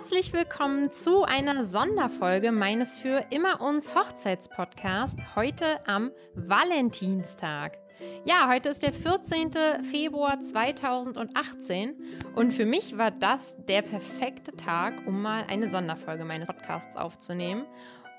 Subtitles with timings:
[0.00, 7.76] Herzlich willkommen zu einer Sonderfolge meines für immer uns Hochzeitspodcast heute am Valentinstag.
[8.24, 9.50] Ja, heute ist der 14.
[9.84, 11.96] Februar 2018
[12.34, 17.66] und für mich war das der perfekte Tag, um mal eine Sonderfolge meines Podcasts aufzunehmen.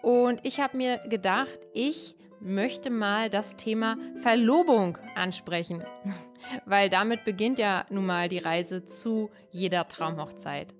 [0.03, 5.83] Und ich habe mir gedacht, ich möchte mal das Thema Verlobung ansprechen,
[6.65, 10.75] weil damit beginnt ja nun mal die Reise zu jeder Traumhochzeit.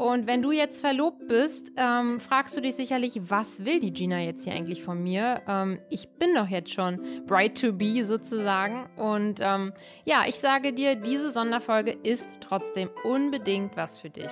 [0.00, 4.18] Und wenn du jetzt verlobt bist, ähm, fragst du dich sicherlich, was will die Gina
[4.18, 5.42] jetzt hier eigentlich von mir?
[5.46, 8.88] Ähm, ich bin doch jetzt schon bright to be sozusagen.
[8.96, 9.74] Und ähm,
[10.06, 14.30] ja, ich sage dir, diese Sonderfolge ist trotzdem unbedingt was für dich.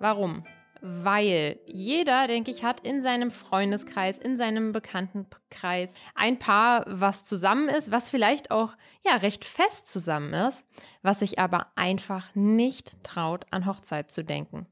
[0.00, 0.42] Warum?
[0.80, 7.68] Weil jeder, denke ich, hat in seinem Freundeskreis, in seinem Bekanntenkreis ein Paar, was zusammen
[7.68, 8.72] ist, was vielleicht auch
[9.06, 10.66] ja recht fest zusammen ist,
[11.02, 14.66] was sich aber einfach nicht traut, an Hochzeit zu denken.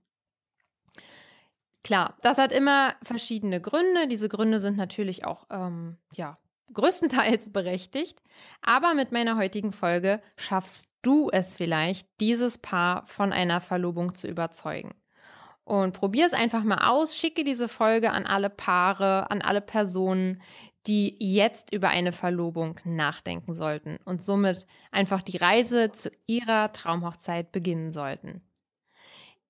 [1.84, 4.08] Klar, das hat immer verschiedene Gründe.
[4.08, 6.38] Diese Gründe sind natürlich auch, ähm, ja,
[6.72, 8.22] größtenteils berechtigt.
[8.62, 14.28] Aber mit meiner heutigen Folge schaffst du es vielleicht, dieses Paar von einer Verlobung zu
[14.28, 14.94] überzeugen.
[15.64, 17.14] Und probier es einfach mal aus.
[17.14, 20.40] Schicke diese Folge an alle Paare, an alle Personen,
[20.86, 27.52] die jetzt über eine Verlobung nachdenken sollten und somit einfach die Reise zu ihrer Traumhochzeit
[27.52, 28.40] beginnen sollten.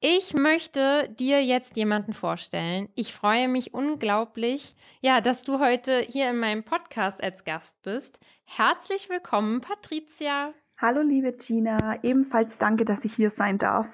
[0.00, 2.88] Ich möchte dir jetzt jemanden vorstellen.
[2.94, 8.20] Ich freue mich unglaublich, ja, dass du heute hier in meinem Podcast als Gast bist.
[8.44, 10.54] Herzlich willkommen, Patricia.
[10.80, 11.98] Hallo, liebe Gina.
[12.04, 13.88] Ebenfalls danke, dass ich hier sein darf.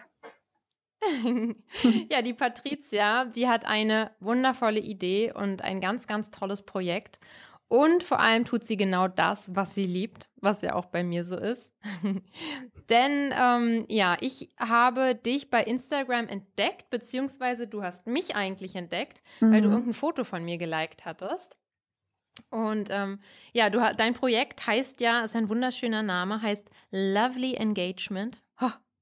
[2.11, 7.19] ja, die Patricia, die hat eine wundervolle Idee und ein ganz, ganz tolles Projekt.
[7.69, 11.25] Und vor allem tut sie genau das, was sie liebt, was ja auch bei mir
[11.25, 11.73] so ist.
[12.91, 19.23] Denn ähm, ja, ich habe dich bei Instagram entdeckt, beziehungsweise du hast mich eigentlich entdeckt,
[19.41, 19.53] mhm.
[19.53, 19.75] weil du mhm.
[19.75, 21.57] irgendein Foto von mir geliked hattest.
[22.51, 23.21] Und ähm,
[23.53, 28.43] ja, du, dein Projekt heißt ja, ist ein wunderschöner Name, heißt Lovely Engagement.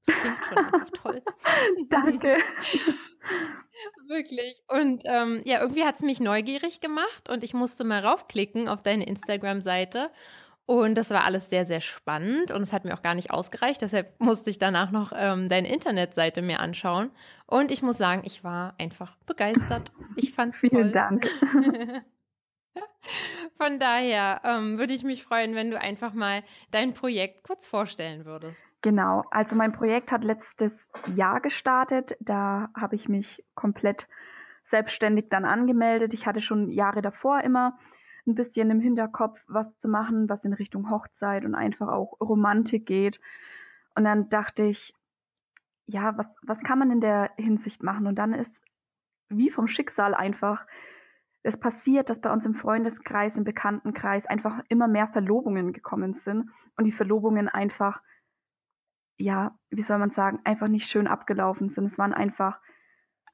[0.07, 1.23] Das klingt schon einfach toll.
[1.89, 2.39] Danke.
[4.09, 4.57] Wirklich.
[4.69, 8.83] Und ähm, ja, irgendwie hat es mich neugierig gemacht und ich musste mal raufklicken auf
[8.83, 10.11] deine Instagram-Seite.
[10.65, 13.83] Und das war alles sehr, sehr spannend und es hat mir auch gar nicht ausgereicht.
[13.83, 17.11] Deshalb musste ich danach noch ähm, deine Internetseite mir anschauen.
[17.47, 19.93] Und ich muss sagen, ich war einfach begeistert.
[20.17, 20.71] Ich fand es toll.
[20.71, 21.29] Vielen Dank.
[23.56, 28.25] Von daher ähm, würde ich mich freuen, wenn du einfach mal dein Projekt kurz vorstellen
[28.25, 28.65] würdest.
[28.81, 30.72] Genau, also mein Projekt hat letztes
[31.15, 32.16] Jahr gestartet.
[32.21, 34.09] Da habe ich mich komplett
[34.65, 36.15] selbstständig dann angemeldet.
[36.15, 37.78] Ich hatte schon Jahre davor immer
[38.27, 42.87] ein bisschen im Hinterkopf, was zu machen, was in Richtung Hochzeit und einfach auch Romantik
[42.87, 43.21] geht.
[43.94, 44.94] Und dann dachte ich,
[45.87, 48.06] ja, was, was kann man in der Hinsicht machen?
[48.06, 48.53] Und dann ist
[49.28, 50.66] wie vom Schicksal einfach
[51.43, 56.51] es passiert, dass bei uns im Freundeskreis, im Bekanntenkreis einfach immer mehr Verlobungen gekommen sind
[56.77, 58.01] und die Verlobungen einfach,
[59.17, 61.87] ja, wie soll man sagen, einfach nicht schön abgelaufen sind.
[61.87, 62.61] Es waren einfach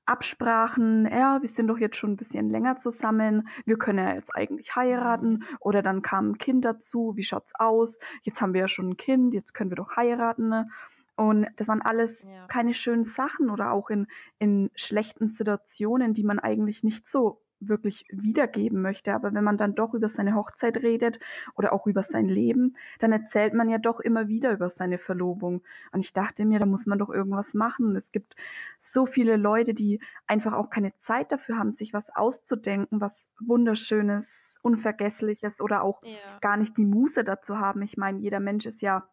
[0.06, 4.34] Absprachen, ja, wir sind doch jetzt schon ein bisschen länger zusammen, wir können ja jetzt
[4.34, 7.98] eigentlich heiraten oder dann kam ein Kind dazu, wie schaut's aus?
[8.22, 10.48] Jetzt haben wir ja schon ein Kind, jetzt können wir doch heiraten.
[10.48, 10.70] Ne?
[11.14, 12.46] Und das waren alles ja.
[12.46, 14.06] keine schönen Sachen oder auch in,
[14.38, 19.14] in schlechten Situationen, die man eigentlich nicht so wirklich wiedergeben möchte.
[19.14, 21.18] Aber wenn man dann doch über seine Hochzeit redet
[21.54, 25.62] oder auch über sein Leben, dann erzählt man ja doch immer wieder über seine Verlobung.
[25.92, 27.96] Und ich dachte mir, da muss man doch irgendwas machen.
[27.96, 28.36] Es gibt
[28.80, 34.28] so viele Leute, die einfach auch keine Zeit dafür haben, sich was auszudenken, was wunderschönes,
[34.62, 36.38] unvergessliches oder auch ja.
[36.40, 37.82] gar nicht die Muße dazu haben.
[37.82, 39.08] Ich meine, jeder Mensch ist ja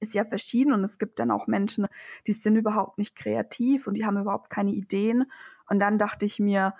[0.00, 1.86] ist ja verschieden und es gibt dann auch Menschen,
[2.26, 5.30] die sind überhaupt nicht kreativ und die haben überhaupt keine Ideen.
[5.68, 6.74] Und dann dachte ich mir,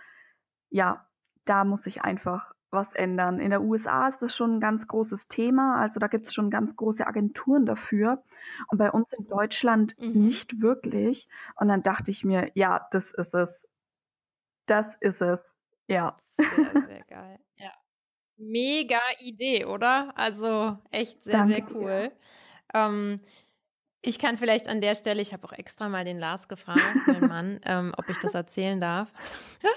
[0.75, 1.07] ja,
[1.45, 3.38] da muss sich einfach was ändern.
[3.38, 6.50] In der USA ist das schon ein ganz großes Thema, also da gibt es schon
[6.50, 8.25] ganz große Agenturen dafür
[8.67, 10.26] und bei uns in Deutschland mhm.
[10.26, 11.29] nicht wirklich.
[11.55, 13.65] Und dann dachte ich mir, ja, das ist es.
[14.67, 15.56] Das ist es.
[15.87, 16.17] Ja.
[16.37, 16.47] Sehr,
[16.88, 17.38] sehr geil.
[17.56, 17.71] Ja.
[18.37, 20.12] Mega Idee, oder?
[20.17, 22.12] Also echt sehr, Danke, sehr cool.
[22.75, 22.88] Ja.
[22.88, 23.21] Ähm,
[24.06, 27.29] ich kann vielleicht an der Stelle, ich habe auch extra mal den Lars gefragt, meinen
[27.29, 29.09] Mann, ähm, ob ich das erzählen darf.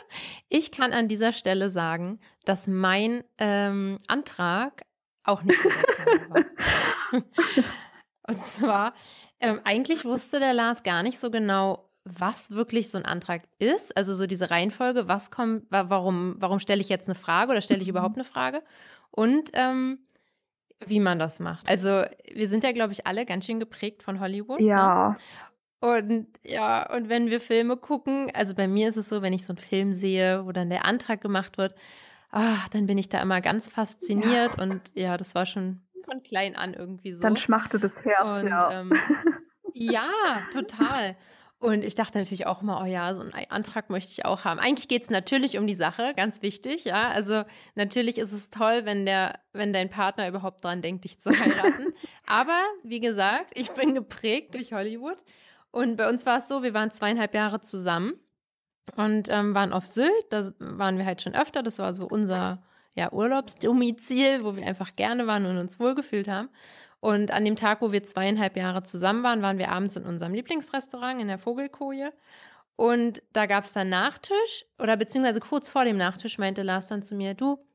[0.49, 4.83] Ich kann an dieser Stelle sagen, dass mein ähm, Antrag
[5.25, 6.45] auch nicht so war.
[8.29, 8.93] Und zwar,
[9.41, 13.95] ähm, eigentlich wusste der Lars gar nicht so genau, was wirklich so ein Antrag ist.
[13.97, 17.81] Also so diese Reihenfolge, was kommt, warum, warum stelle ich jetzt eine Frage oder stelle
[17.81, 18.63] ich überhaupt eine Frage?
[19.11, 19.99] Und ähm,
[20.85, 21.67] wie man das macht.
[21.67, 22.03] Also
[22.33, 24.59] wir sind ja, glaube ich, alle ganz schön geprägt von Hollywood.
[24.59, 25.09] Ja.
[25.09, 25.17] Ne?
[25.79, 29.45] Und ja, und wenn wir Filme gucken, also bei mir ist es so, wenn ich
[29.45, 31.75] so einen Film sehe, wo dann der Antrag gemacht wird,
[32.31, 34.57] ach, dann bin ich da immer ganz fasziniert.
[34.57, 34.63] Ja.
[34.63, 37.21] Und ja, das war schon von klein an irgendwie so.
[37.21, 38.81] Dann schmachte das Herz, und, ja.
[38.81, 38.93] Ähm,
[39.73, 40.09] ja,
[40.51, 41.15] total.
[41.59, 44.59] Und ich dachte natürlich auch immer, oh ja, so einen Antrag möchte ich auch haben.
[44.59, 47.09] Eigentlich geht es natürlich um die Sache, ganz wichtig, ja.
[47.09, 47.43] Also
[47.73, 51.93] natürlich ist es toll, wenn der, wenn dein Partner überhaupt dran denkt, dich zu heiraten.
[52.27, 55.17] Aber wie gesagt, ich bin geprägt durch Hollywood.
[55.71, 58.13] Und bei uns war es so, wir waren zweieinhalb Jahre zusammen
[58.95, 60.11] und ähm, waren auf Sylt.
[60.29, 61.63] Da waren wir halt schon öfter.
[61.63, 62.63] Das war so unser
[62.95, 66.49] ja, Urlaubsdomizil, wo wir einfach gerne waren und uns wohlgefühlt haben.
[67.07, 70.33] Und an dem Tag, wo wir zweieinhalb Jahre zusammen waren, waren wir abends in unserem
[70.33, 72.11] Lieblingsrestaurant in der Vogelkoje.
[72.75, 77.03] Und da gab es dann Nachtisch, oder beziehungsweise kurz vor dem Nachtisch meinte Lars dann
[77.03, 77.65] zu mir, du,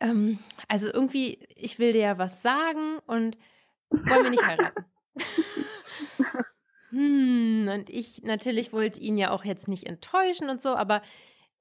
[0.00, 0.38] ähm,
[0.68, 3.36] also irgendwie, ich will dir ja was sagen und
[3.90, 4.84] wollen wir nicht heiraten.
[6.90, 11.02] hm, und ich natürlich wollte ihn ja auch jetzt nicht enttäuschen und so, aber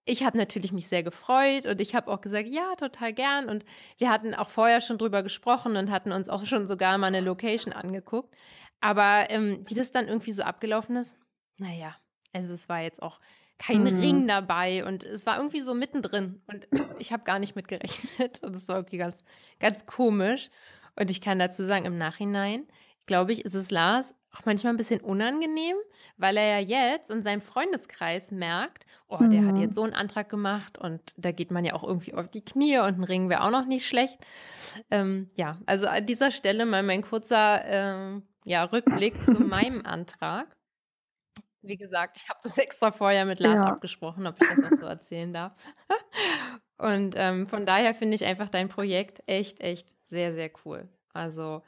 [0.10, 3.48] ich habe natürlich mich sehr gefreut und ich habe auch gesagt, ja, total gern.
[3.48, 3.64] Und
[3.98, 7.22] wir hatten auch vorher schon drüber gesprochen und hatten uns auch schon sogar mal eine
[7.22, 8.36] Location angeguckt.
[8.82, 11.16] Aber ähm, wie das dann irgendwie so abgelaufen ist,
[11.58, 11.96] naja,
[12.34, 13.20] also es war jetzt auch
[13.60, 14.00] kein mhm.
[14.00, 16.66] Ring dabei und es war irgendwie so mittendrin und
[16.98, 19.24] ich habe gar nicht mitgerechnet und das war irgendwie ganz,
[19.60, 20.50] ganz komisch.
[20.96, 22.68] Und ich kann dazu sagen, im Nachhinein,
[23.06, 25.76] glaube ich, ist es Lars auch manchmal ein bisschen unangenehm,
[26.19, 29.48] weil er ja jetzt in seinem Freundeskreis merkt, oh, der mhm.
[29.48, 32.44] hat jetzt so einen Antrag gemacht und da geht man ja auch irgendwie auf die
[32.44, 34.19] Knie und ein Ring wäre auch noch nicht schlecht.
[34.92, 40.56] Ähm, ja, also an dieser Stelle mal mein kurzer ähm, ja, Rückblick zu meinem Antrag.
[41.62, 43.68] Wie gesagt, ich habe das extra vorher mit Lars ja.
[43.68, 45.54] abgesprochen, ob ich das auch so erzählen darf.
[46.77, 50.88] Und ähm, von daher finde ich einfach dein Projekt echt, echt sehr, sehr cool.
[51.13, 51.62] Also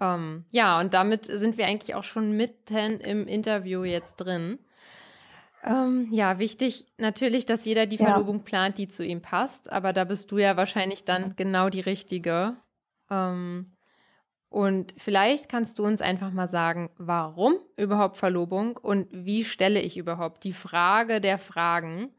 [0.00, 4.58] ähm, ja, und damit sind wir eigentlich auch schon mitten im Interview jetzt drin.
[5.64, 8.42] Ähm, ja, wichtig natürlich, dass jeder die Verlobung ja.
[8.44, 9.70] plant, die zu ihm passt.
[9.72, 12.56] Aber da bist du ja wahrscheinlich dann genau die Richtige.
[13.10, 13.72] Ähm,
[14.48, 19.96] und vielleicht kannst du uns einfach mal sagen, warum überhaupt Verlobung und wie stelle ich
[19.96, 22.10] überhaupt die Frage der Fragen?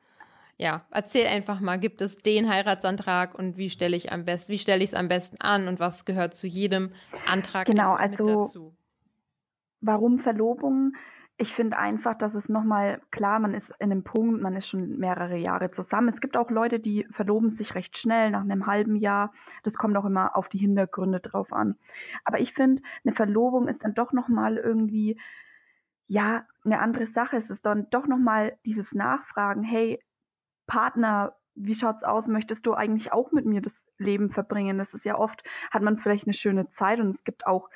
[0.57, 4.57] Ja, erzähl einfach mal, gibt es den Heiratsantrag und wie stelle ich am besten, wie
[4.59, 6.91] stelle ich es am besten an und was gehört zu jedem
[7.27, 8.75] Antrag genau, also, dazu?
[9.81, 10.93] Warum Verlobung?
[11.39, 14.97] Ich finde einfach, dass es nochmal, klar, man ist in einem Punkt, man ist schon
[14.97, 16.09] mehrere Jahre zusammen.
[16.09, 19.31] Es gibt auch Leute, die verloben sich recht schnell, nach einem halben Jahr.
[19.61, 21.75] Das kommt auch immer auf die Hintergründe drauf an.
[22.25, 25.19] Aber ich finde, eine Verlobung ist dann doch nochmal irgendwie,
[26.07, 27.37] ja, eine andere Sache.
[27.37, 30.01] Es ist dann doch nochmal dieses Nachfragen, hey,
[30.67, 32.27] Partner, wie schaut's aus?
[32.27, 34.77] Möchtest du eigentlich auch mit mir das Leben verbringen?
[34.77, 37.69] Das ist ja oft, hat man vielleicht eine schöne Zeit und es gibt auch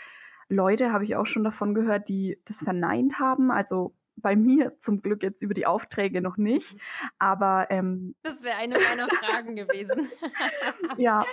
[0.50, 3.52] Leute, habe ich auch schon davon gehört, die das verneint haben.
[3.52, 6.78] Also bei mir zum Glück jetzt über die Aufträge noch nicht,
[7.19, 10.10] aber ähm, das wäre eine meiner Fragen gewesen.
[10.98, 11.25] ja,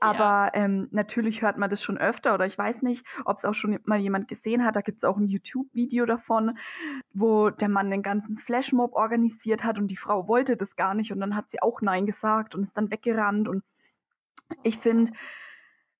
[0.00, 0.54] aber ja.
[0.54, 3.78] Ähm, natürlich hört man das schon öfter oder ich weiß nicht, ob es auch schon
[3.84, 4.76] mal jemand gesehen hat.
[4.76, 6.58] Da gibt es auch ein YouTube-Video davon,
[7.12, 11.12] wo der Mann den ganzen Flashmob organisiert hat und die Frau wollte das gar nicht
[11.12, 13.62] und dann hat sie auch Nein gesagt und ist dann weggerannt und
[14.62, 15.12] ich finde,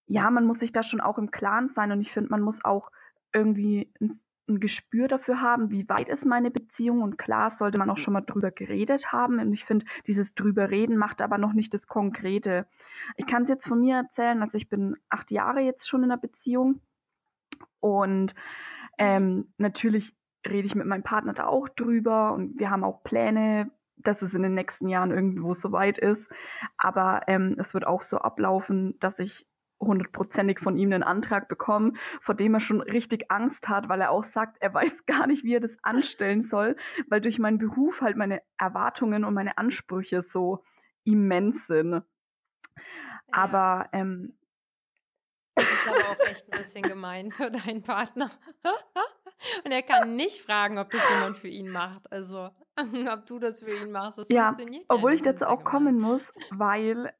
[0.06, 2.64] ja, man muss sich da schon auch im Klaren sein und ich finde, man muss
[2.64, 2.90] auch
[3.32, 7.02] irgendwie ein ein Gespür dafür haben, wie weit ist meine Beziehung.
[7.02, 9.38] Und klar sollte man auch schon mal drüber geredet haben.
[9.38, 12.66] Und ich finde, dieses drüber reden macht aber noch nicht das Konkrete.
[13.16, 16.10] Ich kann es jetzt von mir erzählen, also ich bin acht Jahre jetzt schon in
[16.10, 16.80] einer Beziehung.
[17.80, 18.34] Und
[18.98, 20.14] ähm, natürlich
[20.46, 22.32] rede ich mit meinem Partner da auch drüber.
[22.32, 26.28] Und wir haben auch Pläne, dass es in den nächsten Jahren irgendwo so weit ist.
[26.76, 29.46] Aber ähm, es wird auch so ablaufen, dass ich
[29.80, 34.10] hundertprozentig von ihm einen Antrag bekommen, vor dem er schon richtig Angst hat, weil er
[34.10, 36.76] auch sagt, er weiß gar nicht, wie er das anstellen soll,
[37.08, 40.62] weil durch meinen Beruf halt meine Erwartungen und meine Ansprüche so
[41.04, 41.92] immens sind.
[41.92, 42.02] Ja.
[43.32, 44.34] Aber ähm,
[45.54, 48.30] das ist aber auch echt ein bisschen gemein für deinen Partner.
[49.64, 52.10] Und er kann nicht fragen, ob das jemand für ihn macht.
[52.12, 52.50] Also,
[53.12, 55.72] ob du das für ihn machst, das ja, funktioniert ja Obwohl ich dazu auch gemein.
[55.72, 57.12] kommen muss, weil,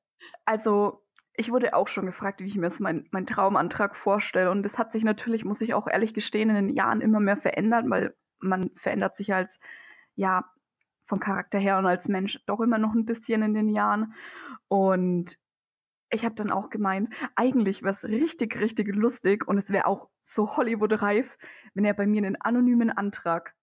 [0.44, 1.02] also
[1.40, 4.50] ich wurde auch schon gefragt, wie ich mir das mein, mein Traumantrag vorstelle.
[4.50, 7.38] Und das hat sich natürlich, muss ich auch ehrlich gestehen, in den Jahren immer mehr
[7.38, 9.59] verändert, weil man verändert sich als,
[10.16, 10.44] ja,
[11.06, 14.12] vom Charakter her und als Mensch doch immer noch ein bisschen in den Jahren.
[14.68, 15.38] Und
[16.11, 20.11] ich habe dann auch gemeint, eigentlich wäre es richtig, richtig lustig und es wäre auch
[20.23, 21.38] so Hollywood-reif,
[21.73, 23.54] wenn er bei mir einen anonymen Antrag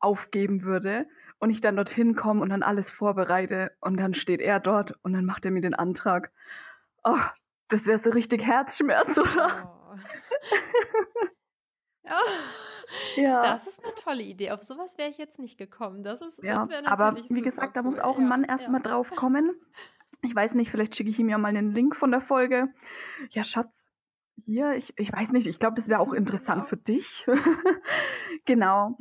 [0.00, 1.06] aufgeben würde
[1.38, 5.14] und ich dann dorthin komme und dann alles vorbereite und dann steht er dort und
[5.14, 6.30] dann macht er mir den Antrag
[7.04, 7.20] oh,
[7.68, 9.70] das wäre so richtig Herzschmerz, oder?
[9.70, 9.98] Oh.
[12.06, 12.10] Oh,
[13.20, 13.42] ja.
[13.42, 14.50] Das ist eine tolle Idee.
[14.50, 16.02] Auf sowas wäre ich jetzt nicht gekommen.
[16.02, 18.90] Das ist, ja, das aber wie gesagt, da muss auch ein Mann erstmal ja.
[18.90, 19.54] drauf kommen.
[20.22, 22.68] Ich weiß nicht, vielleicht schicke ich ihm ja mal einen Link von der Folge.
[23.30, 23.70] Ja, Schatz,
[24.44, 26.68] hier, ich, ich weiß nicht, ich glaube, das wäre auch interessant genau.
[26.68, 27.26] für dich.
[28.44, 28.96] genau.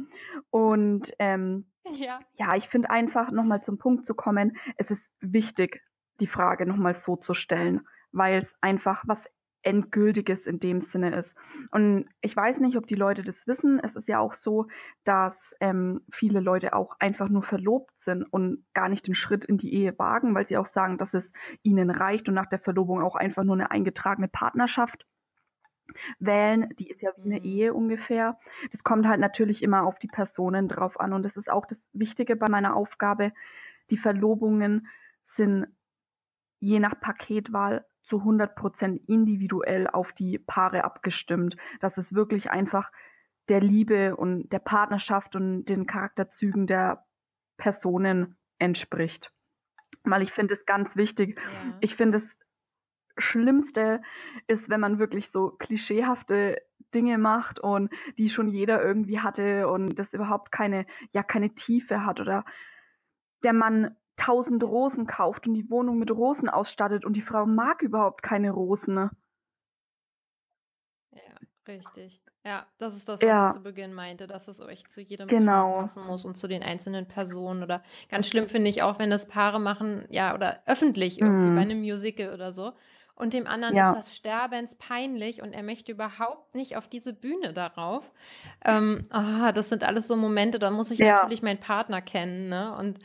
[0.50, 2.20] Und ähm, ja.
[2.36, 5.82] ja, ich finde einfach, nochmal zum Punkt zu kommen, es ist wichtig,
[6.20, 9.28] die Frage nochmal so zu stellen, weil es einfach was
[9.64, 11.36] Endgültiges in dem Sinne ist.
[11.72, 13.80] Und ich weiß nicht, ob die Leute das wissen.
[13.80, 14.68] Es ist ja auch so,
[15.06, 19.58] dass ähm, viele Leute auch einfach nur verlobt sind und gar nicht den Schritt in
[19.58, 21.32] die Ehe wagen, weil sie auch sagen, dass es
[21.64, 25.06] ihnen reicht und nach der Verlobung auch einfach nur eine eingetragene Partnerschaft
[26.20, 26.70] wählen.
[26.78, 27.44] Die ist ja wie eine.
[27.44, 28.38] Ehe ungefähr.
[28.72, 31.14] Das kommt halt natürlich immer auf die Personen drauf an.
[31.14, 33.32] Und das ist auch das Wichtige bei meiner Aufgabe.
[33.90, 34.88] Die Verlobungen
[35.24, 35.68] sind
[36.60, 41.58] je nach Paketwahl zu 100% individuell auf die Paare abgestimmt.
[41.80, 42.92] Dass es wirklich einfach
[43.50, 47.06] der Liebe und der Partnerschaft und den Charakterzügen der
[47.58, 49.32] Personen entspricht.
[50.04, 51.38] Weil ich finde es ganz wichtig.
[51.38, 51.78] Ja.
[51.82, 52.38] Ich finde es
[53.18, 54.02] Schlimmste
[54.48, 56.62] ist, wenn man wirklich so klischeehafte
[56.94, 62.06] Dinge macht und die schon jeder irgendwie hatte und das überhaupt keine, ja, keine Tiefe
[62.06, 62.46] hat oder
[63.44, 67.82] der Mann tausend Rosen kauft und die Wohnung mit Rosen ausstattet und die Frau mag
[67.82, 68.94] überhaupt keine Rosen.
[68.96, 69.12] Ne?
[71.12, 72.22] Ja, richtig.
[72.46, 73.48] Ja, das ist das, was ja.
[73.48, 75.80] ich zu Beginn meinte, dass es euch zu jedem genau.
[75.80, 77.64] passen muss und zu den einzelnen Personen.
[77.64, 81.56] Oder ganz schlimm finde ich auch, wenn das Paare machen, ja, oder öffentlich irgendwie mm.
[81.56, 82.74] bei einem Musical oder so.
[83.16, 83.92] Und dem anderen ja.
[83.92, 88.12] ist das Sterbens peinlich und er möchte überhaupt nicht auf diese Bühne darauf.
[88.66, 91.16] Ähm, oh, das sind alles so Momente, da muss ich ja.
[91.16, 92.76] natürlich meinen Partner kennen, ne?
[92.76, 93.00] Und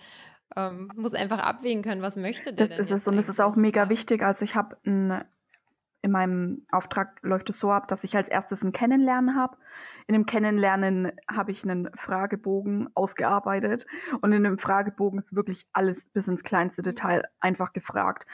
[0.57, 2.87] ähm, muss einfach abwägen können, was möchte der das denn.
[2.87, 4.23] Das ist es und es ist auch mega wichtig.
[4.23, 8.73] Also ich habe in meinem Auftrag läuft es so ab, dass ich als erstes ein
[8.73, 9.57] Kennenlernen habe.
[10.07, 13.87] In dem Kennenlernen habe ich einen Fragebogen ausgearbeitet
[14.21, 18.27] und in dem Fragebogen ist wirklich alles bis ins kleinste Detail einfach gefragt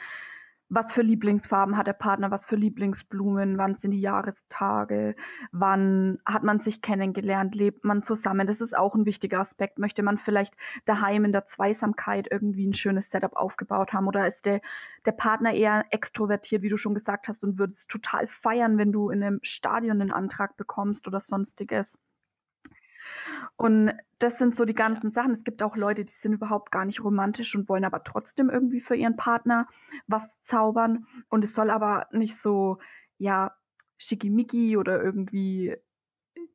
[0.69, 5.15] was für Lieblingsfarben hat der Partner, was für Lieblingsblumen, wann sind die Jahrestage,
[5.51, 8.47] wann hat man sich kennengelernt, lebt man zusammen.
[8.47, 9.77] Das ist auch ein wichtiger Aspekt.
[9.77, 10.55] Möchte man vielleicht
[10.85, 14.61] daheim in der Zweisamkeit irgendwie ein schönes Setup aufgebaut haben oder ist der,
[15.05, 18.91] der Partner eher extrovertiert, wie du schon gesagt hast, und würde es total feiern, wenn
[18.91, 21.97] du in einem Stadion einen Antrag bekommst oder sonstiges.
[23.55, 25.33] Und das sind so die ganzen Sachen.
[25.33, 28.81] Es gibt auch Leute, die sind überhaupt gar nicht romantisch und wollen aber trotzdem irgendwie
[28.81, 29.67] für ihren Partner
[30.07, 31.05] was zaubern.
[31.29, 32.79] Und es soll aber nicht so,
[33.17, 33.55] ja,
[33.97, 35.75] schickimicki oder irgendwie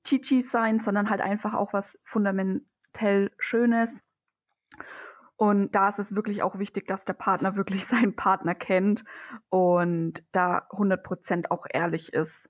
[0.05, 4.03] chichi sein, sondern halt einfach auch was fundamentell Schönes.
[5.37, 9.05] Und da ist es wirklich auch wichtig, dass der Partner wirklich seinen Partner kennt
[9.49, 12.49] und da 100% auch ehrlich ist.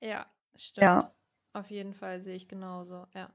[0.00, 0.26] Ja,
[0.58, 0.86] Stimmt.
[0.86, 1.14] Ja.
[1.52, 3.30] Auf jeden Fall sehe ich genauso, ja.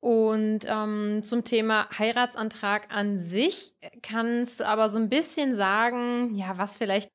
[0.00, 6.56] Und ähm, zum Thema Heiratsantrag an sich kannst du aber so ein bisschen sagen, ja,
[6.56, 7.10] was vielleicht,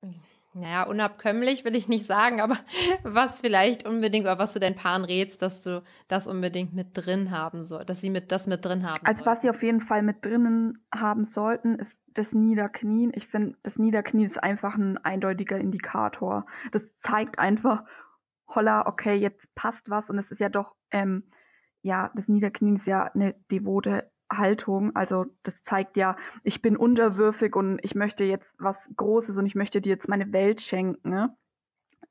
[0.53, 2.57] naja, unabkömmlich will ich nicht sagen, aber
[3.03, 7.31] was vielleicht unbedingt oder was du deinen Paaren rätst, dass du das unbedingt mit drin
[7.31, 9.25] haben soll, dass sie mit das mit drin haben Also sollten.
[9.25, 13.11] was sie auf jeden Fall mit drinnen haben sollten, ist das Niederknien.
[13.15, 16.45] Ich finde, das Niederknien ist einfach ein eindeutiger Indikator.
[16.71, 17.83] Das zeigt einfach,
[18.47, 21.23] holla, okay, jetzt passt was und es ist ja doch, ähm,
[21.81, 24.95] ja, das Niederknien ist ja eine devote Haltung.
[24.95, 29.55] Also das zeigt ja, ich bin unterwürfig und ich möchte jetzt was Großes und ich
[29.55, 31.09] möchte dir jetzt meine Welt schenken.
[31.09, 31.35] Ne?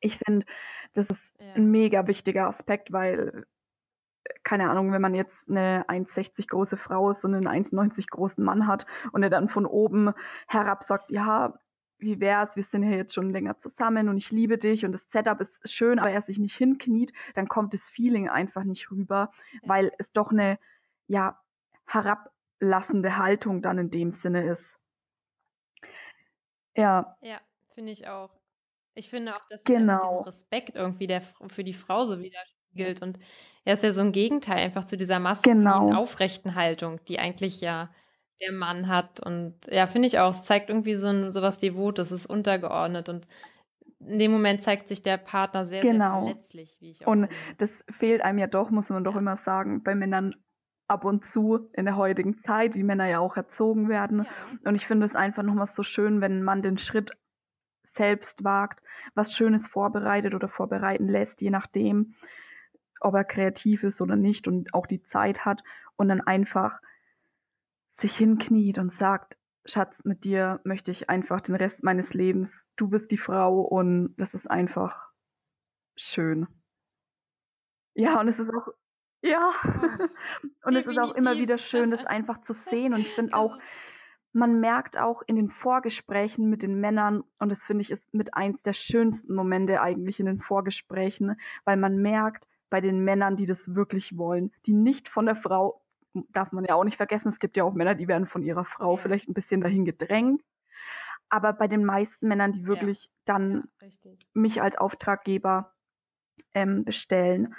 [0.00, 0.46] Ich finde,
[0.94, 1.54] das ist ja.
[1.54, 3.46] ein mega wichtiger Aspekt, weil,
[4.44, 8.66] keine Ahnung, wenn man jetzt eine 1,60 große Frau ist und einen 1,90 großen Mann
[8.66, 10.12] hat und er dann von oben
[10.46, 11.54] herab sagt, ja,
[11.98, 15.08] wie wär's, wir sind ja jetzt schon länger zusammen und ich liebe dich und das
[15.10, 19.30] Setup ist schön, aber er sich nicht hinkniet, dann kommt das Feeling einfach nicht rüber,
[19.62, 20.58] weil es doch eine,
[21.06, 21.40] ja,
[21.86, 24.78] herablassende Haltung dann in dem Sinne ist.
[26.74, 27.16] Ja.
[27.20, 27.40] Ja,
[27.74, 28.30] finde ich auch.
[28.94, 30.22] Ich finde auch, dass genau.
[30.22, 33.18] Respekt irgendwie der, für die Frau so widerspiegelt und
[33.64, 35.94] er ist ja so ein Gegenteil einfach zu dieser maskulinen, genau.
[35.94, 37.90] aufrechten Haltung, die eigentlich ja
[38.40, 39.20] der Mann hat.
[39.20, 42.26] Und ja, finde ich auch, es zeigt irgendwie so, ein, so was Devotes, es ist
[42.26, 43.26] untergeordnet und
[44.00, 46.24] in dem Moment zeigt sich der Partner sehr, genau.
[46.24, 47.36] sehr verletzlich, wie ich auch Und finde.
[47.58, 50.34] das fehlt einem ja doch, muss man doch immer sagen, bei Männern
[50.88, 54.24] ab und zu in der heutigen Zeit, wie Männer ja auch erzogen werden.
[54.24, 54.68] Ja.
[54.68, 57.12] Und ich finde es einfach nochmal so schön, wenn man den Schritt
[57.84, 58.82] selbst wagt,
[59.14, 62.14] was Schönes vorbereitet oder vorbereiten lässt, je nachdem,
[63.04, 65.62] ob er kreativ ist oder nicht und auch die Zeit hat
[65.96, 66.80] und dann einfach
[67.92, 72.64] sich hinkniet und sagt, Schatz, mit dir möchte ich einfach den Rest meines Lebens.
[72.76, 75.10] Du bist die Frau und das ist einfach
[75.96, 76.46] schön.
[77.94, 78.68] Ja, und es ist auch,
[79.22, 79.52] ja,
[80.64, 81.42] Oh, und es ist auch immer definitiv.
[81.42, 82.94] wieder schön, das einfach zu sehen.
[82.94, 83.56] Und ich finde auch,
[84.32, 88.34] man merkt auch in den Vorgesprächen mit den Männern, und das finde ich ist mit
[88.34, 93.44] eins der schönsten Momente eigentlich in den Vorgesprächen, weil man merkt bei den Männern, die
[93.44, 95.82] das wirklich wollen, die nicht von der Frau,
[96.30, 98.64] darf man ja auch nicht vergessen, es gibt ja auch Männer, die werden von ihrer
[98.64, 99.02] Frau Ja.
[99.02, 100.42] vielleicht ein bisschen dahin gedrängt.
[101.28, 102.68] Aber bei den meisten Männern, die Ja.
[102.68, 103.88] wirklich dann Ja,
[104.32, 105.74] mich als Auftraggeber
[106.54, 107.54] ähm, bestellen,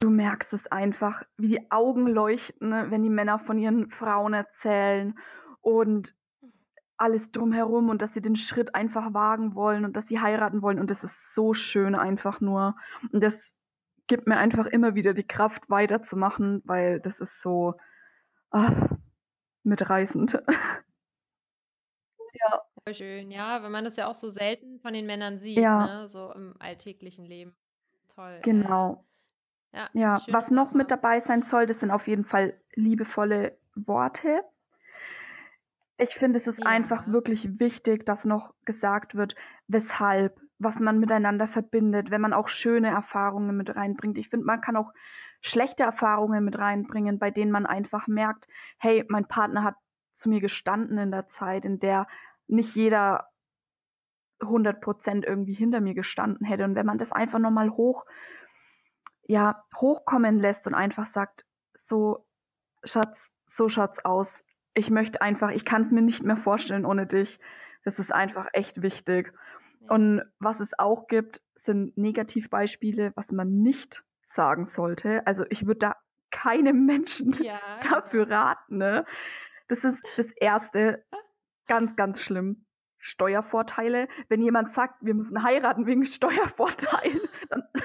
[0.00, 4.32] du merkst es einfach, wie die Augen leuchten, ne, wenn die Männer von ihren Frauen
[4.32, 5.18] erzählen
[5.60, 6.14] und
[6.96, 10.78] alles drumherum und dass sie den Schritt einfach wagen wollen und dass sie heiraten wollen.
[10.78, 12.76] Und das ist so schön einfach nur.
[13.12, 13.34] Und das
[14.12, 17.76] gibt mir einfach immer wieder die Kraft, weiterzumachen, weil das ist so
[18.50, 18.90] ah,
[19.64, 20.42] mitreißend.
[22.34, 25.56] ja, Voll schön, ja, weil man das ja auch so selten von den Männern sieht,
[25.62, 27.56] ja, ne, so im alltäglichen Leben.
[28.14, 29.06] Toll, genau.
[29.72, 33.58] Ja, Ja, schöne was noch mit dabei sein soll, das sind auf jeden Fall liebevolle
[33.74, 34.44] Worte.
[35.98, 37.12] Ich finde, es ist einfach Ja.
[37.12, 39.34] wirklich wichtig, dass noch gesagt wird,
[39.68, 44.18] weshalb, was man miteinander verbindet, wenn man auch schöne Erfahrungen mit reinbringt.
[44.18, 44.92] Ich finde, man kann auch
[45.40, 48.46] schlechte Erfahrungen mit reinbringen, bei denen man einfach merkt,
[48.78, 49.74] hey, mein Partner hat
[50.16, 52.06] zu mir gestanden in der Zeit, in der
[52.46, 53.28] nicht jeder
[54.40, 56.64] 100% irgendwie hinter mir gestanden hätte.
[56.64, 58.04] Und wenn man das einfach nochmal hoch,
[59.22, 61.44] ja, hochkommen lässt und einfach sagt,
[61.84, 62.26] so,
[62.84, 64.44] Schatz, so schaut's aus.
[64.74, 67.38] Ich möchte einfach, ich kann es mir nicht mehr vorstellen ohne dich.
[67.84, 69.32] Das ist einfach echt wichtig.
[69.82, 69.90] Ja.
[69.90, 74.02] Und was es auch gibt, sind Negativbeispiele, was man nicht
[74.34, 75.26] sagen sollte.
[75.26, 75.96] Also ich würde da
[76.30, 78.36] keinem Menschen Ja, dafür genau.
[78.36, 78.78] raten.
[78.78, 79.04] Ne?
[79.68, 81.04] Das ist das Erste,
[81.66, 82.66] ganz, ganz schlimm.
[82.98, 84.06] Steuervorteile.
[84.28, 87.62] Wenn jemand sagt, wir müssen heiraten wegen Steuervorteilen, dann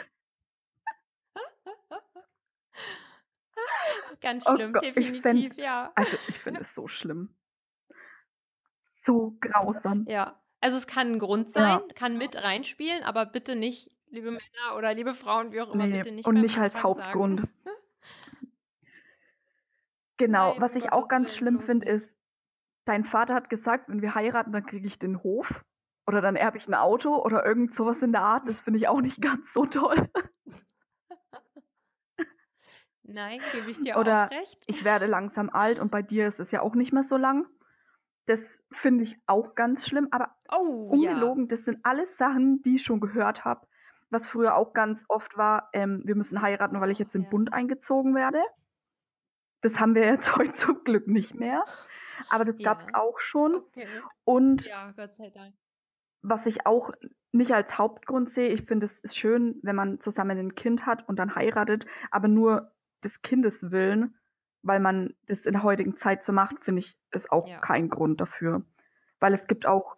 [4.21, 5.91] Ganz Oh schlimm, Gott, ich definitiv, fände, ja.
[5.95, 7.36] also ich finde es so schlimm.
[9.06, 10.06] So grausam.
[10.08, 14.32] Ja, also es kann ein Grund sein, Ja, kann mit reinspielen, aber bitte nicht, liebe
[14.32, 16.84] Männer oder liebe Frauen, wie auch immer, nee, bitte nicht und nicht als Antrag.
[16.84, 17.43] Hauptgrund.
[20.17, 22.10] Genau, Nein, was ich auch ganz schlimm finde, ist,
[22.86, 25.63] dein Vater hat gesagt, wenn wir heiraten, dann kriege ich den Hof
[26.08, 28.48] oder dann erbe ich ein Auto oder irgend sowas in der Art.
[28.48, 30.10] Das finde ich auch nicht ganz so toll.
[33.04, 34.58] Nein, gebe ich dir auch Oder recht.
[34.65, 37.46] ich werde langsam alt und bei dir ist es ja auch nicht mehr so lang.
[38.26, 38.39] Das
[38.72, 42.83] finde ich auch ganz schlimm, aber Oh ja, ungelogen, das sind alles Sachen, die ich
[42.83, 43.67] schon gehört habe.
[44.10, 47.29] Was früher auch ganz oft war, ähm, wir müssen heiraten, weil ich jetzt im ja.
[47.29, 48.41] Bund eingezogen werde.
[49.62, 51.65] Das haben wir jetzt heute zum Glück nicht mehr.
[52.29, 53.55] Aber das gab es Ja, auch schon.
[53.55, 53.88] okay.
[54.23, 55.55] Und Ja, Gott sei Dank.
[56.21, 56.91] was ich auch
[57.31, 61.07] nicht als Hauptgrund sehe, ich finde, es ist schön, wenn man zusammen ein Kind hat
[61.07, 62.71] und dann heiratet, aber nur
[63.03, 64.15] des Kindes willen,
[64.63, 67.89] weil man das in der heutigen Zeit so macht, finde ich, ist auch Ja, kein
[67.89, 68.63] Grund dafür.
[69.19, 69.97] Weil es gibt auch,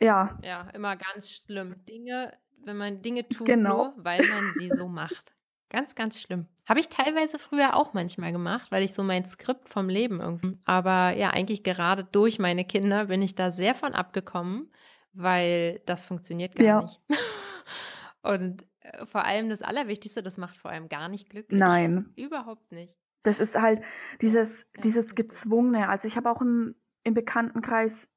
[0.00, 1.76] ja, ja, immer ganz schlimm.
[1.86, 2.32] Dinge,
[2.64, 3.92] wenn man Dinge tut, genau.
[3.94, 5.34] nur weil man sie so macht.
[5.70, 6.46] Ganz, ganz schlimm.
[6.68, 10.58] Habe ich teilweise früher auch manchmal gemacht, weil ich so mein Skript vom Leben irgendwie.
[10.64, 14.72] Aber ja, eigentlich gerade durch meine Kinder bin ich da sehr von abgekommen,
[15.12, 17.00] weil das funktioniert gar Ja, nicht.
[18.22, 21.58] Und äh, vor allem das Allerwichtigste, das macht vor allem gar nicht glücklich.
[21.60, 22.12] nein.
[22.16, 22.94] Überhaupt nicht.
[23.22, 23.82] Das ist halt
[24.20, 25.14] dieses, Ja, dieses.
[25.14, 25.88] Gezwungene.
[25.88, 28.08] Also ich habe auch im, im Bekanntenkreis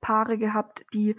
[0.00, 1.16] Paare gehabt, die,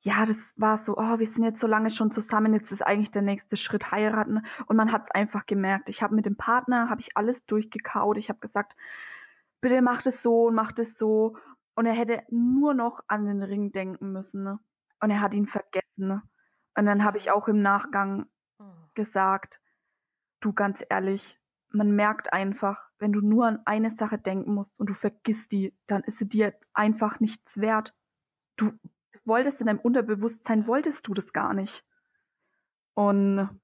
[0.00, 3.10] ja, das war so, oh, wir sind jetzt so lange schon zusammen, jetzt ist eigentlich
[3.10, 4.44] der nächste Schritt heiraten.
[4.66, 5.88] Und man hat es einfach gemerkt.
[5.88, 8.16] Ich habe mit dem Partner, habe ich alles durchgekaut.
[8.16, 8.74] Ich habe gesagt,
[9.60, 11.36] bitte mach das so und mach das so.
[11.74, 14.46] Und er hätte nur noch an den Ring denken müssen.
[15.00, 16.22] Und er hat ihn vergessen.
[16.76, 18.26] Und dann habe ich auch im Nachgang
[18.60, 18.64] Oh.
[18.94, 19.60] gesagt,
[20.40, 21.37] du ganz ehrlich,
[21.70, 25.74] man merkt einfach, wenn du nur an eine Sache denken musst und du vergisst die,
[25.86, 27.94] dann ist sie dir einfach nichts wert.
[28.56, 28.72] Du
[29.24, 31.84] wolltest in deinem Unterbewusstsein, wolltest du das gar nicht.
[32.94, 33.60] Und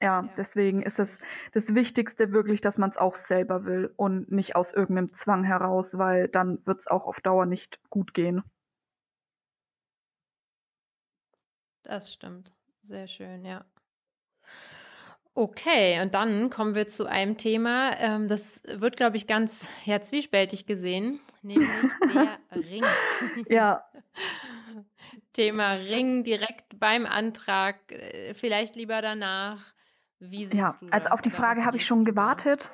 [0.00, 1.10] ja, deswegen ist es
[1.52, 5.96] das Wichtigste wirklich, dass man es auch selber will und nicht aus irgendeinem Zwang heraus,
[5.96, 8.42] weil dann wird es auch auf Dauer nicht gut gehen.
[11.84, 12.52] Das stimmt.
[12.82, 13.64] Sehr schön, ja.
[15.34, 20.00] Okay, und dann kommen wir zu einem Thema, ähm, das wird, glaube ich, ganz ja,
[20.02, 21.70] zwiespältig gesehen, nämlich
[22.12, 22.84] der Ring.
[23.48, 23.84] Ja,
[25.32, 29.72] Thema Ring direkt beim Antrag, äh, vielleicht lieber danach.
[30.18, 32.70] Wie ja, siehst du also auf die oder Frage habe ich schon gewartet,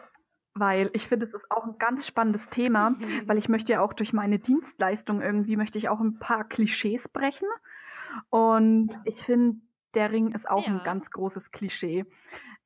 [0.54, 3.92] weil ich finde, es ist auch ein ganz spannendes Thema, weil ich möchte ja auch
[3.92, 7.48] durch meine Dienstleistung irgendwie, möchte ich auch ein paar Klischees brechen.
[8.30, 9.58] Und ich finde,
[9.94, 10.72] der Ring ist auch ja.
[10.72, 12.04] ein ganz großes Klischee.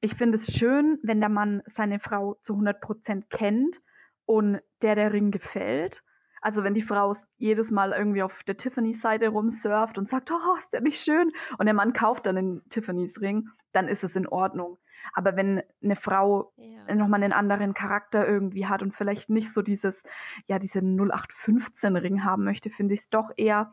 [0.05, 3.81] Ich finde es schön, wenn der Mann seine Frau zu 100 Prozent kennt
[4.27, 6.03] und der der Ring gefällt.
[6.41, 10.73] Also wenn die Frau jedes Mal irgendwie auf der Tiffany-Seite rumsurft und sagt, oh, ist
[10.73, 14.27] der nicht schön, und der Mann kauft dann den Tiffany's Ring, dann ist es in
[14.27, 14.77] Ordnung.
[15.13, 16.97] Aber wenn eine Frau ja.
[16.97, 20.03] nochmal einen anderen Charakter irgendwie hat und vielleicht nicht so dieses,
[20.49, 23.73] ja, diese 0815 Ring haben möchte, finde ich es doch eher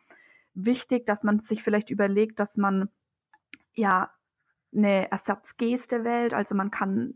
[0.53, 2.89] wichtig, dass man sich vielleicht überlegt, dass man
[3.73, 4.11] ja
[4.75, 6.33] eine Ersatzgeste wählt.
[6.33, 7.15] Also man kann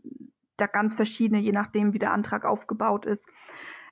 [0.56, 3.26] da ganz verschiedene, je nachdem wie der Antrag aufgebaut ist,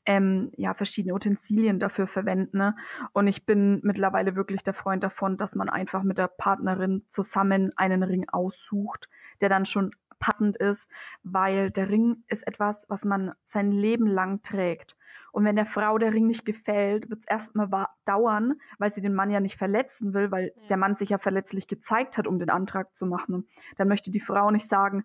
[0.05, 2.59] ähm, ja, verschiedene Utensilien dafür verwenden.
[2.59, 2.77] Ne?
[3.13, 7.73] Und ich bin mittlerweile wirklich der Freund davon, dass man einfach mit der Partnerin zusammen
[7.77, 9.09] einen Ring aussucht,
[9.41, 10.89] der dann schon passend ist,
[11.23, 14.97] weil der Ring ist etwas, was man sein Leben lang trägt.
[15.33, 17.69] Und wenn der Frau der Ring nicht gefällt, wird es erstmal
[18.05, 20.67] dauern, weil sie den Mann ja nicht verletzen will, weil ja.
[20.69, 23.49] der Mann sich ja verletzlich gezeigt hat, um den Antrag zu machen.
[23.79, 25.05] Dann möchte die Frau nicht sagen,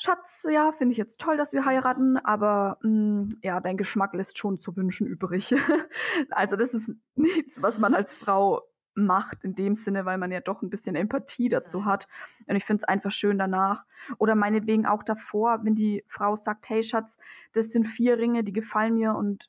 [0.00, 4.14] Schatz, ja, finde ich jetzt toll, dass wir heiraten, aber mh, mm, ja, dein Geschmack
[4.14, 5.52] lässt schon zu wünschen übrig.
[6.30, 8.62] also das ist nichts, was man als Frau
[9.04, 12.06] macht in dem Sinne, weil man ja doch ein bisschen Empathie dazu hat.
[12.46, 13.84] Und ich finde es einfach schön danach.
[14.18, 17.18] Oder meinetwegen auch davor, wenn die Frau sagt, hey Schatz,
[17.52, 19.48] das sind vier Ringe, die gefallen mir und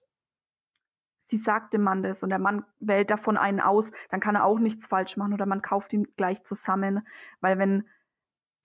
[1.25, 4.45] sie sagt dem Mann das und der Mann wählt davon einen aus, dann kann er
[4.45, 7.05] auch nichts falsch machen oder man kauft ihn gleich zusammen,
[7.39, 7.87] weil wenn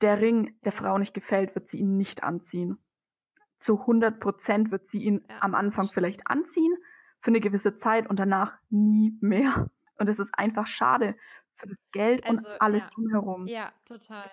[0.00, 2.78] der Ring der Frau nicht gefällt, wird sie ihn nicht anziehen.
[3.60, 5.36] Zu 100 Prozent wird sie ihn ja.
[5.40, 6.74] am Anfang vielleicht anziehen,
[7.20, 9.70] für eine gewisse Zeit und danach nie mehr.
[9.98, 11.16] Und es ist einfach schade
[11.56, 12.90] für das Geld also, und alles ja.
[12.90, 13.46] drumherum.
[13.46, 14.30] Ja, total.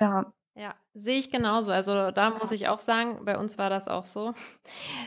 [0.00, 0.32] Ja.
[0.56, 1.72] Ja, sehe ich genauso.
[1.72, 4.34] Also da muss ich auch sagen, bei uns war das auch so.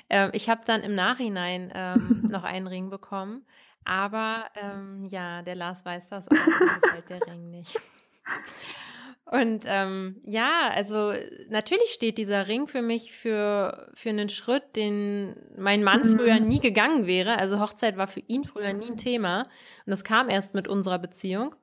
[0.09, 3.45] Ähm, ich habe dann im Nachhinein ähm, noch einen Ring bekommen,
[3.83, 7.77] aber ähm, ja, der Lars weiß das auch, mir gefällt der Ring nicht.
[9.29, 11.11] Und ähm, ja, also
[11.49, 16.17] natürlich steht dieser Ring für mich für, für einen Schritt, den mein Mann mhm.
[16.17, 17.37] früher nie gegangen wäre.
[17.37, 19.41] Also Hochzeit war für ihn früher nie ein Thema.
[19.41, 21.53] Und das kam erst mit unserer Beziehung.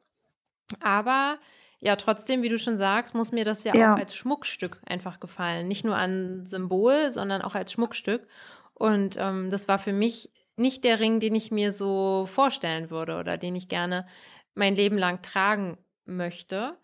[0.81, 1.39] Aber
[1.81, 3.95] ja, trotzdem, wie du schon sagst, muss mir das ja, ja.
[3.95, 5.67] auch als Schmuckstück einfach gefallen.
[5.67, 8.27] Nicht nur an Symbol, sondern auch als Schmuckstück.
[8.75, 13.19] Und ähm, das war für mich nicht der Ring, den ich mir so vorstellen würde
[13.19, 14.07] oder den ich gerne
[14.55, 16.77] mein Leben lang tragen möchte.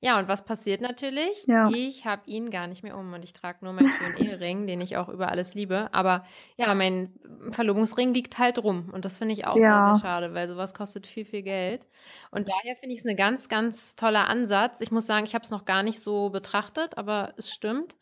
[0.00, 1.46] Ja, und was passiert natürlich?
[1.46, 1.68] Ja.
[1.68, 4.80] Ich habe ihn gar nicht mehr um und ich trage nur meinen schönen Ehering, den
[4.80, 5.88] ich auch über alles liebe.
[5.92, 6.24] Aber
[6.56, 7.18] ja, mein
[7.50, 11.06] Verlobungsring liegt halt rum und das finde ich auch sehr, sehr schade, weil sowas kostet
[11.06, 11.86] viel, viel Geld.
[12.30, 14.80] Und daher finde ich es ein ganz, ganz toller Ansatz.
[14.82, 17.96] Ich muss sagen, ich habe es noch gar nicht so betrachtet, aber es stimmt.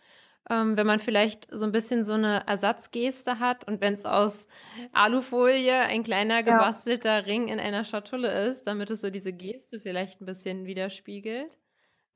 [0.50, 4.46] Ähm, wenn man vielleicht so ein bisschen so eine Ersatzgeste hat und wenn es aus
[4.92, 10.20] Alufolie ein kleiner gebastelter Ring in einer Schatulle ist, damit es so diese Geste vielleicht
[10.20, 11.56] ein bisschen widerspiegelt.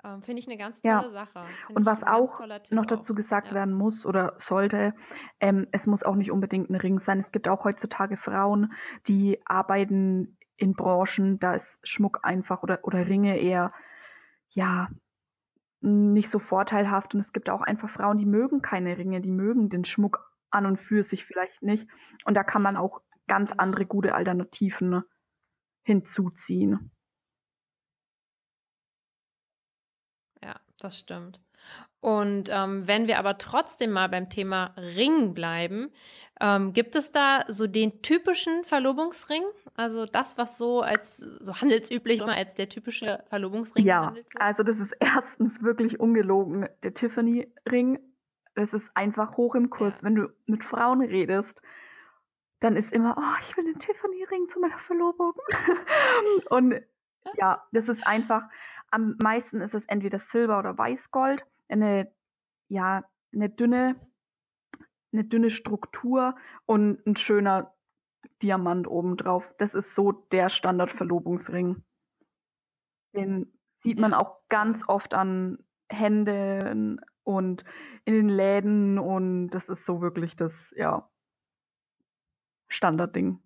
[0.04, 1.10] Ähm, Finde ich eine ganz tolle ja.
[1.10, 1.44] Sache.
[1.66, 3.54] Find und was auch noch dazu gesagt ja.
[3.54, 4.94] werden muss oder sollte,
[5.40, 7.18] ähm, es muss auch nicht unbedingt ein Ring sein.
[7.18, 8.72] Es gibt auch heutzutage Frauen,
[9.08, 13.72] die arbeiten in Branchen, da ist Schmuck einfach oder, oder Ringe eher,
[14.50, 14.88] ja,
[15.80, 17.14] nicht so vorteilhaft.
[17.14, 20.66] Und es gibt auch einfach Frauen, die mögen keine Ringe, die mögen den Schmuck an
[20.66, 21.88] und für sich vielleicht nicht.
[22.24, 23.62] Und da kann man auch ganz genau.
[23.62, 25.02] andere gute Alternativen
[25.82, 26.90] hinzuziehen.
[30.80, 31.40] Das stimmt.
[32.00, 35.90] Und ähm, wenn wir aber trotzdem mal beim Thema Ring bleiben,
[36.40, 39.42] ähm, gibt es da so den typischen Verlobungsring?
[39.74, 44.78] Also das, was so als so handelsüblich immer als der typische Verlobungsring Ja, also das
[44.78, 46.68] ist erstens wirklich ungelogen.
[46.84, 47.98] Der Tiffany-Ring,
[48.54, 49.94] das ist einfach hoch im Kurs.
[49.94, 50.02] Ja.
[50.02, 51.60] Wenn du mit Frauen redest,
[52.60, 55.32] dann ist immer, oh, ich will den Tiffany-Ring zu meiner Verlobung.
[56.50, 56.80] Und
[57.36, 58.44] ja, das ist einfach,
[58.90, 62.12] am meisten ist es entweder Silber oder Weißgold, eine,
[62.68, 63.96] ja, eine dünne,
[65.12, 67.74] eine dünne Struktur und ein schöner
[68.42, 69.52] Diamant obendrauf.
[69.58, 71.82] Das ist so der Standard-Verlobungsring.
[73.14, 75.58] Den sieht man auch ganz oft an
[75.90, 77.64] Händen und
[78.04, 81.10] in den Läden und das ist so wirklich das, ja,
[82.68, 83.42] Standardding.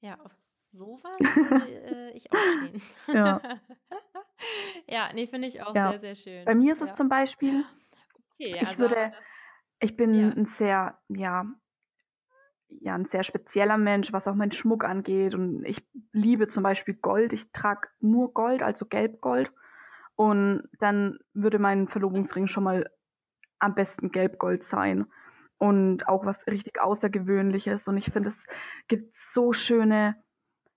[0.00, 2.82] Ja, aufs sowas würde äh, ich auch stehen.
[3.08, 3.40] Ja.
[4.88, 5.90] ja, nee, finde ich auch ja.
[5.90, 6.44] sehr, sehr schön.
[6.44, 6.94] Bei mir ist es ja.
[6.94, 7.64] zum Beispiel,
[8.34, 9.12] okay, ich also würde,
[9.80, 10.28] ich bin ja.
[10.28, 11.44] ein sehr, ja,
[12.80, 15.34] ja, ein sehr spezieller Mensch, was auch meinen Schmuck angeht.
[15.34, 17.32] Und ich liebe zum Beispiel Gold.
[17.32, 19.52] Ich trage nur Gold, also Gelbgold.
[20.16, 22.90] Und dann würde mein Verlobungsring schon mal
[23.58, 25.06] am besten Gelbgold sein
[25.58, 27.86] und auch was richtig Außergewöhnliches.
[27.86, 28.46] Und ich finde, es
[28.88, 30.16] gibt so schöne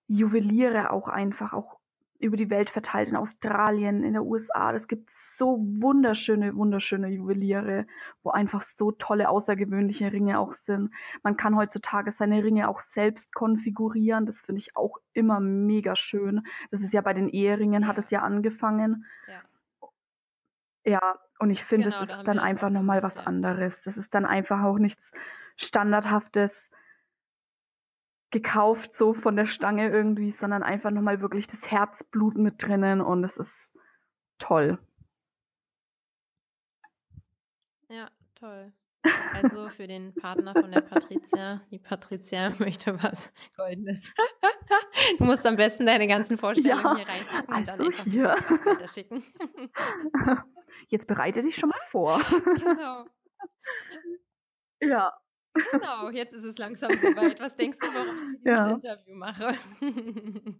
[0.08, 1.80] Juweliere auch einfach, auch
[2.20, 4.74] über die Welt verteilt, in Australien, in der USA.
[4.74, 7.86] Es gibt so wunderschöne, wunderschöne Juweliere,
[8.24, 10.92] wo einfach so tolle, außergewöhnliche Ringe auch sind.
[11.24, 14.26] Man kann heutzutage seine Ringe auch selbst konfigurieren.
[14.26, 16.46] Das finde ich auch immer mega schön.
[16.72, 19.06] Das ist ja bei den Eheringen, hat es ja angefangen.
[19.28, 19.42] Ja.
[20.88, 23.24] Ja, und ich finde, genau, es ist da dann einfach nochmal was ja.
[23.24, 23.82] anderes.
[23.82, 25.12] Das ist dann einfach auch nichts
[25.58, 26.70] Standardhaftes
[28.36, 33.24] gekauft, so von der Stange irgendwie, sondern einfach nochmal wirklich das Herzblut mit drinnen und
[33.24, 33.72] es ist
[34.40, 34.78] toll.
[37.88, 38.74] Ja, toll.
[39.34, 41.62] Also für den Partner von der Patricia.
[41.72, 44.14] Die Patricia möchte was Goldenes.
[45.18, 48.36] Du musst am besten deine ganzen Vorstellungen ja, hier reinpacken und also dann einfach hier.
[48.66, 49.24] weiterschicken.
[50.90, 52.20] Jetzt bereite dich schon mal vor.
[52.56, 53.06] Genau.
[54.82, 55.14] Ja.
[55.72, 57.40] Genau, jetzt ist es langsam soweit.
[57.40, 58.72] Was denkst du, warum ich dieses ja.
[58.72, 59.54] Interview mache?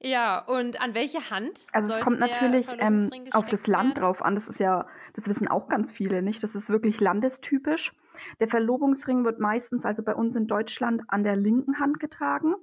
[0.00, 1.66] ja, und an welche Hand?
[1.72, 4.02] Also es kommt natürlich ähm, auf das Land werden?
[4.02, 4.34] drauf an.
[4.34, 6.42] Das ist ja, das wissen auch ganz viele nicht.
[6.42, 7.94] Das ist wirklich landestypisch.
[8.40, 12.54] Der Verlobungsring wird meistens, also bei uns in Deutschland, an der linken Hand getragen.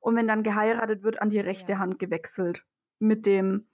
[0.00, 1.78] Und wenn dann geheiratet wird, an die rechte ja.
[1.78, 2.62] Hand gewechselt.
[2.98, 3.66] Mit dem,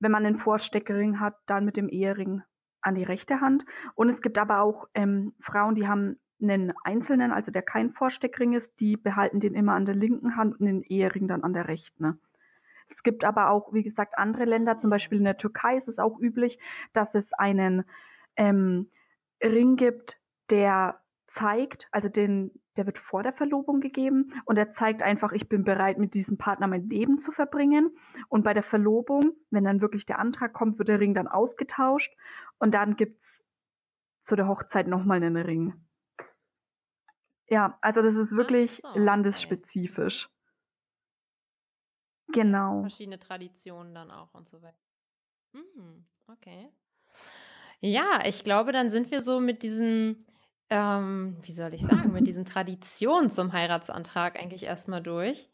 [0.00, 2.42] wenn man einen Vorsteckering hat, dann mit dem Ehering
[2.84, 3.64] an die rechte Hand.
[3.94, 8.52] Und es gibt aber auch ähm, Frauen, die haben einen einzelnen, also der kein Vorsteckring
[8.52, 11.68] ist, die behalten den immer an der linken Hand und den Ehering dann an der
[11.68, 12.20] rechten.
[12.88, 15.98] Es gibt aber auch, wie gesagt, andere Länder, zum Beispiel in der Türkei ist es
[15.98, 16.58] auch üblich,
[16.92, 17.84] dass es einen
[18.36, 18.90] ähm,
[19.42, 20.18] Ring gibt,
[20.50, 25.48] der zeigt, also den, der wird vor der Verlobung gegeben und er zeigt einfach, ich
[25.48, 27.90] bin bereit, mit diesem Partner mein Leben zu verbringen.
[28.28, 32.14] Und bei der Verlobung, wenn dann wirklich der Antrag kommt, wird der Ring dann ausgetauscht
[32.58, 33.44] und dann gibt es
[34.24, 35.74] zu der Hochzeit nochmal einen Ring.
[37.48, 40.28] Ja, also das ist wirklich so, landesspezifisch.
[42.28, 42.40] Okay.
[42.40, 42.80] Genau.
[42.80, 44.78] Verschiedene Traditionen dann auch und so weiter.
[45.52, 46.70] Mhm, okay.
[47.80, 50.24] Ja, ich glaube, dann sind wir so mit diesen
[50.70, 55.50] ähm, wie soll ich sagen, mit diesen Traditionen zum Heiratsantrag eigentlich erstmal durch.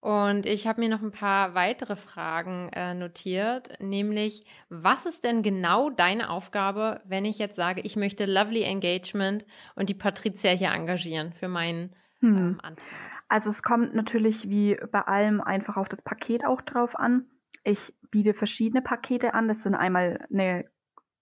[0.00, 5.42] Und ich habe mir noch ein paar weitere Fragen äh, notiert, nämlich, was ist denn
[5.42, 10.72] genau deine Aufgabe, wenn ich jetzt sage, ich möchte Lovely Engagement und die Patricia hier
[10.72, 12.36] engagieren für meinen hm.
[12.36, 12.88] ähm, Antrag?
[13.28, 17.26] Also es kommt natürlich wie bei allem einfach auf das Paket auch drauf an.
[17.62, 19.48] Ich biete verschiedene Pakete an.
[19.48, 20.64] Das sind einmal eine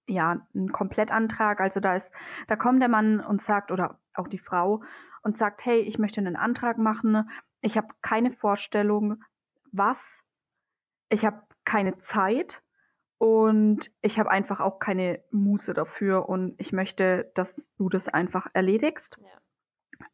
[0.07, 1.61] ja, ein Komplettantrag.
[1.61, 2.11] Also da ist,
[2.47, 4.83] da kommt der Mann und sagt, oder auch die Frau,
[5.23, 7.29] und sagt, hey, ich möchte einen Antrag machen.
[7.61, 9.23] Ich habe keine Vorstellung,
[9.73, 10.21] was.
[11.09, 12.63] Ich habe keine Zeit
[13.19, 18.47] und ich habe einfach auch keine Muße dafür und ich möchte, dass du das einfach
[18.53, 19.19] erledigst.
[19.21, 19.29] Ja.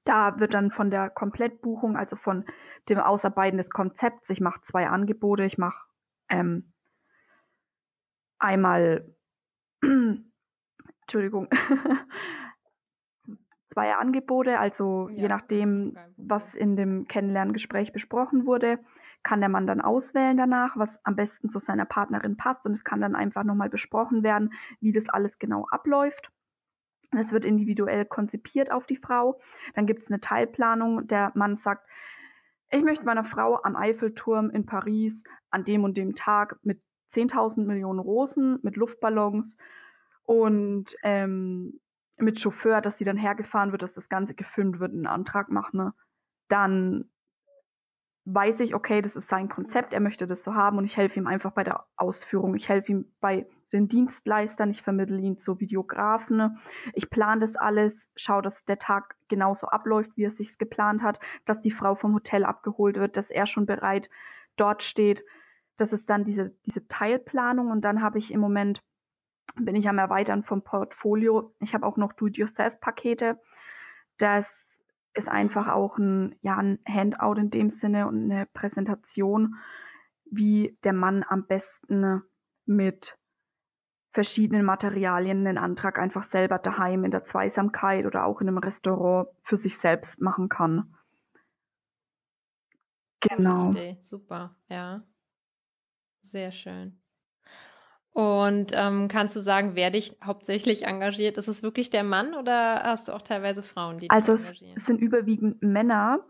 [0.04, 2.46] Da wird dann von der Komplettbuchung, also von
[2.88, 5.44] dem Ausarbeiten des Konzepts, ich mache zwei Angebote.
[5.44, 5.86] Ich mache
[6.28, 6.72] ähm,
[8.38, 9.14] einmal
[11.02, 11.48] Entschuldigung,
[13.74, 18.78] zwei Angebote, also ja, je nachdem, was in dem Kennenlerngespräch besprochen wurde,
[19.22, 22.84] kann der Mann dann auswählen danach, was am besten zu seiner Partnerin passt und es
[22.84, 26.30] kann dann einfach nochmal besprochen werden, wie das alles genau abläuft.
[27.10, 29.40] Es wird individuell konzipiert auf die Frau.
[29.74, 31.06] Dann gibt es eine Teilplanung.
[31.06, 31.86] Der Mann sagt,
[32.70, 36.80] ich möchte meiner Frau am Eiffelturm in Paris an dem und dem Tag mit
[37.12, 39.56] 10.000 Millionen Rosen mit Luftballons
[40.24, 41.78] und ähm,
[42.16, 45.78] mit Chauffeur, dass sie dann hergefahren wird, dass das Ganze gefilmt wird, einen Antrag machen.
[45.78, 45.94] Ne?
[46.48, 47.10] Dann
[48.26, 51.18] weiß ich, okay, das ist sein Konzept, er möchte das so haben und ich helfe
[51.18, 52.54] ihm einfach bei der Ausführung.
[52.54, 56.36] Ich helfe ihm bei den Dienstleistern, ich vermittle ihn zu Videografen.
[56.36, 56.56] Ne?
[56.94, 61.20] Ich plane das alles, schaue, dass der Tag genauso abläuft, wie er sich geplant hat,
[61.44, 64.08] dass die Frau vom Hotel abgeholt wird, dass er schon bereit
[64.56, 65.24] dort steht.
[65.76, 68.82] Das ist dann diese, diese Teilplanung und dann habe ich im Moment,
[69.54, 71.54] bin ich am Erweitern vom Portfolio.
[71.60, 73.40] Ich habe auch noch Do-it-yourself-Pakete.
[74.18, 74.80] Das
[75.14, 79.54] ist einfach auch ein, ja, ein Handout in dem Sinne und eine Präsentation,
[80.24, 82.22] wie der Mann am besten
[82.66, 83.16] mit
[84.12, 89.28] verschiedenen Materialien einen Antrag einfach selber daheim in der Zweisamkeit oder auch in einem Restaurant
[89.42, 90.94] für sich selbst machen kann.
[93.20, 93.70] Genau.
[93.70, 93.98] Idee.
[94.00, 95.02] Super, ja.
[96.22, 97.03] Sehr schön.
[98.14, 101.36] Und ähm, kannst du sagen, wer dich hauptsächlich engagiert?
[101.36, 104.70] Ist es wirklich der Mann oder hast du auch teilweise Frauen, die also dich engagieren?
[104.70, 106.20] Also es sind überwiegend Männer,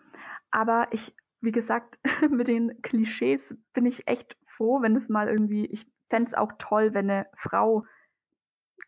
[0.50, 1.98] aber ich, wie gesagt,
[2.30, 3.42] mit den Klischees
[3.74, 7.26] bin ich echt froh, wenn es mal irgendwie, ich fände es auch toll, wenn eine
[7.36, 7.84] Frau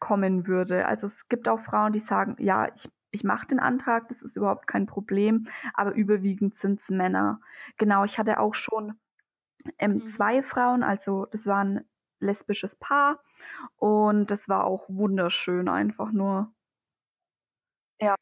[0.00, 0.86] kommen würde.
[0.86, 4.38] Also es gibt auch Frauen, die sagen, ja, ich, ich mache den Antrag, das ist
[4.38, 7.40] überhaupt kein Problem, aber überwiegend sind es Männer.
[7.76, 8.94] Genau, ich hatte auch schon
[9.78, 10.08] ähm, mhm.
[10.08, 11.84] zwei Frauen, also das war ein
[12.20, 13.22] lesbisches Paar
[13.76, 16.52] und das war auch wunderschön, einfach nur.
[18.00, 18.14] Ja.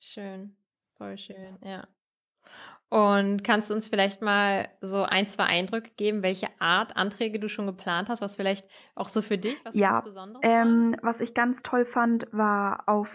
[0.00, 0.56] Schön,
[0.96, 1.86] voll schön, ja.
[2.88, 7.48] Und kannst du uns vielleicht mal so ein, zwei Eindrücke geben, welche Art Anträge du
[7.48, 11.14] schon geplant hast, was vielleicht auch so für dich was ja, ganz Besonderes ähm, war?
[11.14, 13.08] Was ich ganz toll fand, war auf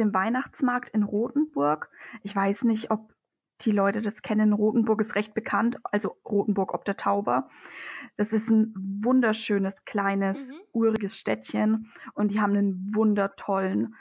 [0.00, 1.90] dem Weihnachtsmarkt in Rothenburg.
[2.24, 3.14] Ich weiß nicht, ob
[3.60, 4.52] die Leute das kennen.
[4.52, 7.48] Rothenburg ist recht bekannt, also Rothenburg ob der Tauber.
[8.16, 10.60] Das ist ein wunderschönes, kleines, mhm.
[10.72, 13.96] uriges Städtchen und die haben einen wundertollen,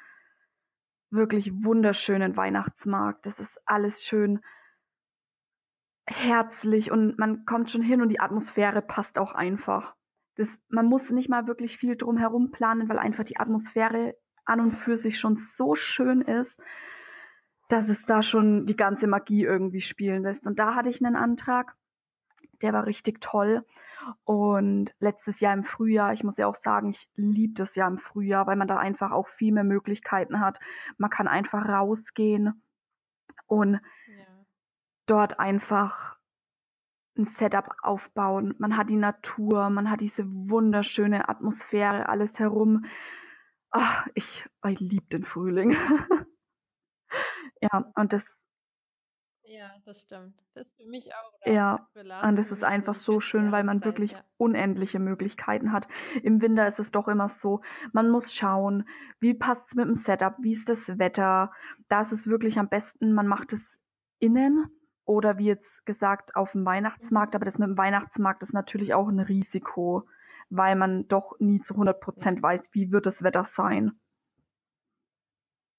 [1.09, 3.25] wirklich wunderschönen Weihnachtsmarkt.
[3.25, 4.41] Das ist alles schön
[6.05, 9.95] herzlich und man kommt schon hin und die Atmosphäre passt auch einfach.
[10.35, 14.73] Das, man muss nicht mal wirklich viel drumherum planen, weil einfach die Atmosphäre an und
[14.73, 16.59] für sich schon so schön ist,
[17.69, 20.45] dass es da schon die ganze Magie irgendwie spielen lässt.
[20.45, 21.75] Und da hatte ich einen Antrag,
[22.61, 23.63] der war richtig toll.
[24.23, 27.99] Und letztes Jahr im Frühjahr, ich muss ja auch sagen, ich liebe das Jahr im
[27.99, 30.59] Frühjahr, weil man da einfach auch viel mehr Möglichkeiten hat.
[30.97, 32.61] Man kann einfach rausgehen
[33.47, 33.79] und
[35.05, 36.17] dort einfach
[37.17, 38.55] ein Setup aufbauen.
[38.57, 42.85] Man hat die Natur, man hat diese wunderschöne Atmosphäre, alles herum.
[43.69, 45.71] Ach, ich, ich liebe den Frühling.
[47.61, 48.39] ja, und das.
[49.53, 50.43] Ja, das stimmt.
[50.55, 51.45] Das ist für mich auch.
[51.45, 51.87] Ja,
[52.23, 54.23] und das ist einfach so schön, weil man wirklich ja.
[54.37, 55.87] unendliche Möglichkeiten hat.
[56.23, 57.61] Im Winter ist es doch immer so,
[57.91, 58.87] man muss schauen,
[59.19, 61.51] wie passt es mit dem Setup, wie ist das Wetter.
[61.87, 63.79] Da ist es wirklich am besten, man macht es
[64.17, 64.71] innen
[65.05, 69.07] oder wie jetzt gesagt auf dem Weihnachtsmarkt, aber das mit dem Weihnachtsmarkt ist natürlich auch
[69.07, 70.07] ein Risiko,
[70.49, 73.99] weil man doch nie zu 100 Prozent weiß, wie wird das Wetter sein.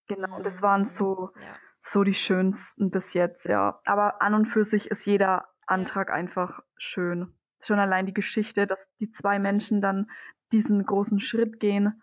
[0.06, 0.88] Genau, das waren mhm.
[0.90, 1.56] so, ja.
[1.86, 3.80] So die schönsten bis jetzt, ja.
[3.84, 7.34] Aber an und für sich ist jeder Antrag einfach schön.
[7.60, 10.10] Schon allein die Geschichte, dass die zwei Menschen dann
[10.52, 12.02] diesen großen Schritt gehen.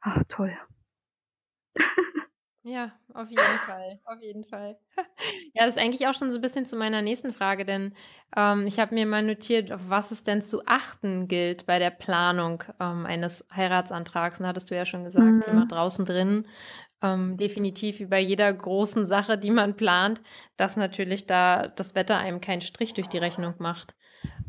[0.00, 0.56] Ach, toll.
[2.62, 4.78] Ja, auf jeden Fall, auf jeden Fall.
[5.54, 7.94] Ja, das ist eigentlich auch schon so ein bisschen zu meiner nächsten Frage, denn
[8.36, 11.90] ähm, ich habe mir mal notiert, auf was es denn zu achten gilt bei der
[11.90, 14.40] Planung ähm, eines Heiratsantrags.
[14.40, 15.40] Und hattest du ja schon gesagt, mhm.
[15.40, 16.46] Thema draußen drin.
[17.02, 20.20] Ähm, definitiv wie bei jeder großen Sache, die man plant,
[20.58, 23.94] dass natürlich da das Wetter einem keinen Strich durch die Rechnung macht.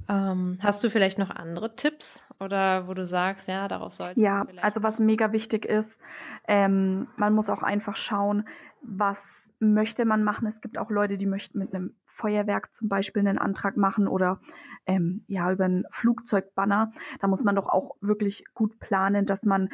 [0.10, 4.46] Ähm, hast du vielleicht noch andere Tipps oder wo du sagst, ja, darauf du Ja,
[4.62, 5.98] also was mega wichtig ist,
[6.48, 8.46] ähm, man muss auch einfach schauen,
[8.82, 9.18] was
[9.60, 10.48] möchte man machen.
[10.48, 14.40] Es gibt auch Leute, die möchten mit einem Feuerwerk zum Beispiel einen Antrag machen oder
[14.86, 16.92] ähm, ja über einen Flugzeugbanner.
[17.20, 19.70] Da muss man doch auch wirklich gut planen, dass man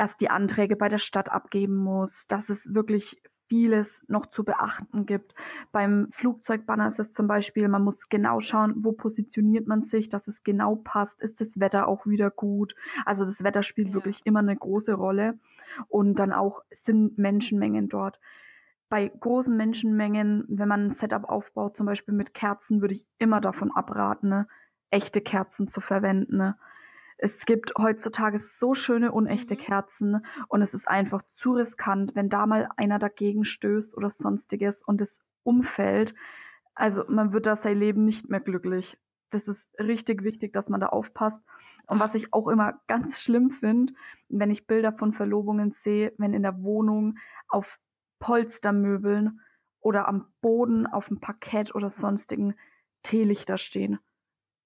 [0.00, 5.04] erst die Anträge bei der Stadt abgeben muss, dass es wirklich vieles noch zu beachten
[5.04, 5.34] gibt.
[5.72, 10.26] Beim Flugzeugbanner ist es zum Beispiel, man muss genau schauen, wo positioniert man sich, dass
[10.26, 11.20] es genau passt.
[11.20, 12.74] Ist das Wetter auch wieder gut?
[13.04, 13.94] Also das Wetter spielt ja.
[13.94, 15.38] wirklich immer eine große Rolle.
[15.88, 18.18] Und dann auch sind Menschenmengen dort.
[18.88, 23.42] Bei großen Menschenmengen, wenn man ein Setup aufbaut, zum Beispiel mit Kerzen, würde ich immer
[23.42, 24.46] davon abraten, ne?
[24.90, 26.38] echte Kerzen zu verwenden.
[26.38, 26.56] Ne?
[27.22, 29.58] Es gibt heutzutage so schöne unechte mhm.
[29.58, 34.82] Kerzen und es ist einfach zu riskant, wenn da mal einer dagegen stößt oder sonstiges
[34.82, 36.14] und es umfällt.
[36.74, 38.96] Also man wird da sein Leben nicht mehr glücklich.
[39.28, 41.38] Das ist richtig wichtig, dass man da aufpasst.
[41.86, 43.92] Und was ich auch immer ganz schlimm finde,
[44.28, 47.78] wenn ich Bilder von Verlobungen sehe, wenn in der Wohnung auf
[48.18, 49.40] Polstermöbeln
[49.80, 52.54] oder am Boden auf dem Parkett oder sonstigen
[53.02, 53.98] Teelichter stehen.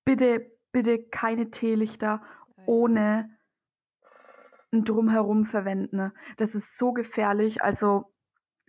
[0.04, 2.22] Bitte, bitte keine Teelichter
[2.66, 3.30] ohne
[4.72, 6.12] ein Drumherum verwenden.
[6.36, 7.62] Das ist so gefährlich.
[7.62, 8.12] Also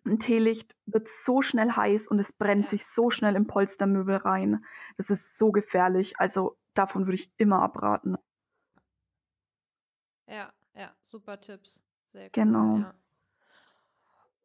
[0.06, 4.64] ein Teelicht wird so schnell heiß und es brennt sich so schnell im Polstermöbel rein.
[4.98, 6.14] Das ist so gefährlich.
[6.20, 8.18] Also davon würde ich immer abraten.
[10.28, 11.84] Ja, ja, super Tipps.
[12.12, 12.78] Sehr cool, genau.
[12.78, 12.94] Ja.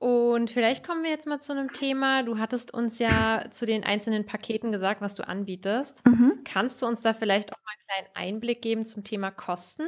[0.01, 2.22] Und vielleicht kommen wir jetzt mal zu einem Thema.
[2.22, 6.05] Du hattest uns ja zu den einzelnen Paketen gesagt, was du anbietest.
[6.07, 6.40] Mhm.
[6.42, 9.86] Kannst du uns da vielleicht auch mal einen kleinen Einblick geben zum Thema Kosten?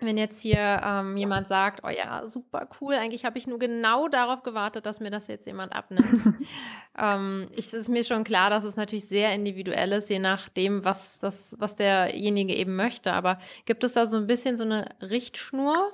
[0.00, 4.08] Wenn jetzt hier ähm, jemand sagt, oh ja, super cool, eigentlich habe ich nur genau
[4.08, 6.34] darauf gewartet, dass mir das jetzt jemand abnimmt.
[6.98, 10.82] ähm, ich, es ist mir schon klar, dass es natürlich sehr individuell ist, je nachdem,
[10.82, 13.12] was, das, was derjenige eben möchte.
[13.12, 15.92] Aber gibt es da so ein bisschen so eine Richtschnur?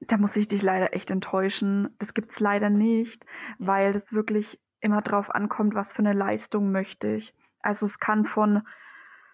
[0.00, 1.94] Da muss ich dich leider echt enttäuschen.
[1.98, 3.24] Das gibt es leider nicht,
[3.58, 7.34] weil das wirklich immer drauf ankommt, was für eine Leistung möchte ich.
[7.60, 8.62] Also es kann von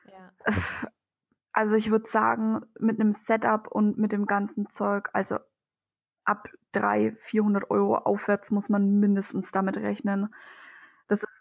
[0.06, 0.32] ja.
[1.56, 5.38] Also ich würde sagen, mit einem Setup und mit dem ganzen Zeug, also
[6.26, 10.34] ab 300, 400 Euro aufwärts muss man mindestens damit rechnen.
[11.08, 11.32] Das ist,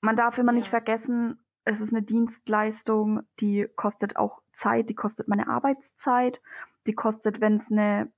[0.00, 5.26] man darf immer nicht vergessen, es ist eine Dienstleistung, die kostet auch Zeit, die kostet
[5.26, 6.40] meine Arbeitszeit,
[6.86, 8.12] die kostet, wenn es eine,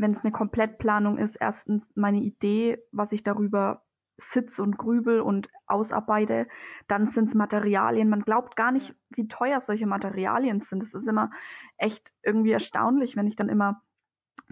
[0.00, 3.82] wenn es eine Komplettplanung ist, erstens meine Idee, was ich darüber
[4.18, 6.46] sitz und grübel und ausarbeite,
[6.88, 8.08] dann sind es Materialien.
[8.08, 10.82] Man glaubt gar nicht, wie teuer solche Materialien sind.
[10.82, 11.30] Es ist immer
[11.78, 13.82] echt irgendwie erstaunlich, wenn ich dann immer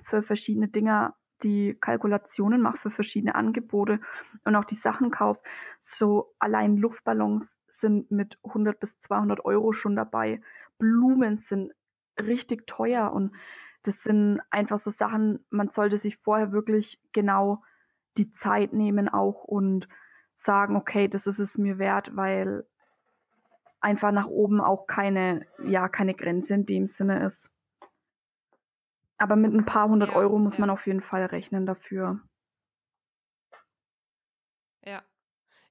[0.04, 4.00] für verschiedene Dinge die Kalkulationen mache, für verschiedene Angebote
[4.44, 5.40] und auch die Sachen kaufe.
[5.80, 10.40] So allein Luftballons sind mit 100 bis 200 Euro schon dabei.
[10.78, 11.72] Blumen sind
[12.18, 13.32] richtig teuer und
[13.88, 17.62] das sind einfach so Sachen, man sollte sich vorher wirklich genau
[18.18, 19.88] die Zeit nehmen auch und
[20.36, 22.66] sagen, okay, das ist es mir wert, weil
[23.80, 27.50] einfach nach oben auch keine, ja, keine Grenze in dem Sinne ist.
[29.16, 30.60] Aber mit ein paar hundert Ja, Euro muss ja.
[30.60, 32.20] man auf jeden Fall rechnen dafür.
[34.84, 35.02] Ja.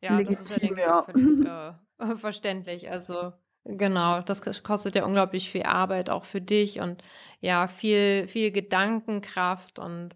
[0.02, 1.02] Ja, das ist ja, Legitim, denke ich, ja.
[1.04, 1.46] völlig
[2.00, 2.90] äh, verständlich.
[2.90, 3.34] Also,
[3.68, 7.04] genau, das kos- kostet ja unglaublich viel Arbeit auch für dich und
[7.42, 10.16] ja, viel, viel Gedankenkraft und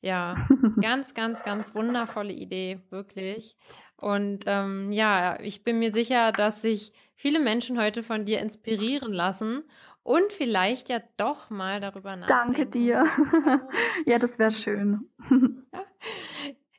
[0.00, 0.42] ja,
[0.80, 3.56] ganz, ganz, ganz wundervolle Idee, wirklich.
[3.96, 9.12] Und ähm, ja, ich bin mir sicher, dass sich viele Menschen heute von dir inspirieren
[9.12, 9.64] lassen
[10.02, 13.04] und vielleicht ja doch mal darüber Danke nachdenken, dir.
[13.14, 13.68] zu verloben.
[14.06, 15.08] Ja, das wäre schön.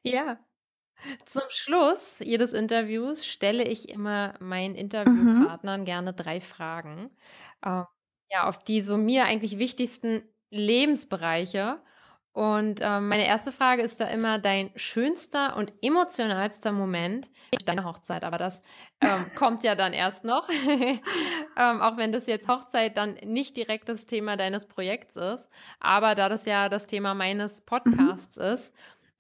[0.04, 0.38] Ja,
[1.26, 4.76] zum Schluss jedes Interviews stelle ich immer meinen
[5.06, 5.56] Mhm.
[5.56, 7.12] Interviewpartnern gerne drei Fragen,
[7.62, 7.84] äh,
[8.32, 11.82] ja, auf die so mir eigentlich wichtigsten Lebensbereiche.
[12.32, 17.30] Und ähm, meine erste Frage ist da immer dein schönster und emotionalster Moment
[17.66, 18.24] deiner Hochzeit.
[18.24, 18.62] Aber das
[19.02, 20.50] ähm, kommt ja dann erst noch.
[21.58, 25.50] ähm, auch wenn das jetzt Hochzeit dann nicht direkt das Thema deines Projekts ist.
[25.80, 28.24] Aber da das ja das Thema meines Mhm.
[28.24, 28.74] Podcasts ist,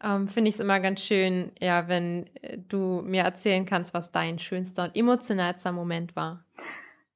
[0.04, 4.12] ähm, finde ich es immer ganz schön, ja, wenn äh, du mir erzählen kannst, was
[4.12, 6.44] dein schönster und emotionalster Moment war.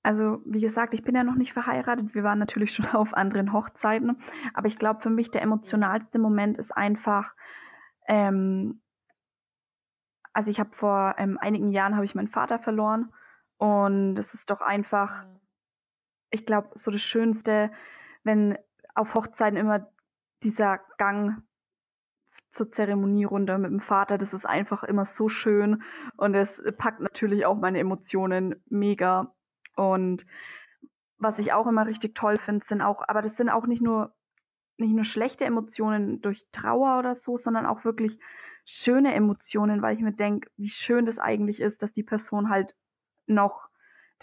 [0.04, 2.16] Also, wie gesagt, ich bin ja noch nicht verheiratet.
[2.16, 4.22] Wir waren natürlich schon auf anderen Hochzeiten.
[4.54, 7.34] Aber ich glaube, für mich der emotionalste Moment ist einfach,
[8.08, 8.82] ähm,
[10.32, 13.12] also ich habe vor ähm, einigen Jahren habe ich meinen Vater verloren
[13.58, 15.26] und es ist doch einfach,
[16.30, 17.72] ich glaube, so das Schönste,
[18.24, 18.58] wenn
[18.94, 19.90] auf Hochzeiten immer
[20.44, 21.42] dieser Gang
[22.52, 25.84] zur Zeremonierunde mit dem Vater, das ist einfach immer so schön
[26.16, 29.34] und es packt natürlich auch meine Emotionen mega.
[29.76, 30.26] Und
[31.18, 34.14] was ich auch immer richtig toll finde, sind auch, aber das sind auch nicht nur
[34.78, 38.20] nicht nur schlechte Emotionen durch Trauer oder so, sondern auch wirklich
[38.66, 42.76] schöne Emotionen, weil ich mir denke, wie schön das eigentlich ist, dass die Person halt
[43.26, 43.70] noch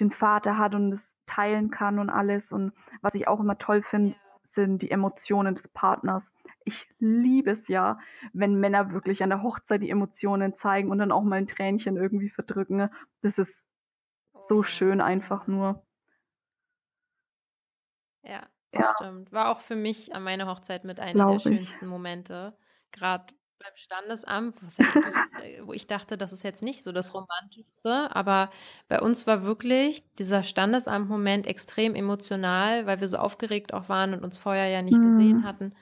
[0.00, 2.52] den Vater hat und es teilen kann und alles.
[2.52, 4.14] Und was ich auch immer toll finde.
[4.54, 6.32] Sind die Emotionen des Partners.
[6.64, 7.98] Ich liebe es ja,
[8.32, 11.96] wenn Männer wirklich an der Hochzeit die Emotionen zeigen und dann auch mal ein Tränchen
[11.96, 12.88] irgendwie verdrücken.
[13.22, 13.54] Das ist
[14.48, 15.84] so Oh schön ja, einfach nur.
[18.22, 19.32] Ja, das Ja, stimmt.
[19.32, 21.62] War auch für mich an meiner Hochzeit mit einer der glaube ich.
[21.62, 22.56] schönsten Momente.
[22.90, 23.34] Gerade
[23.64, 24.56] beim Standesamt,
[25.42, 28.50] äh, wo ich dachte, das ist jetzt nicht so das Romantischste, aber
[28.88, 34.24] bei uns war wirklich dieser Standesamt-Moment extrem emotional, weil wir so aufgeregt auch waren und
[34.24, 35.44] uns vorher ja nicht gesehen Mhm.
[35.44, 35.74] hatten.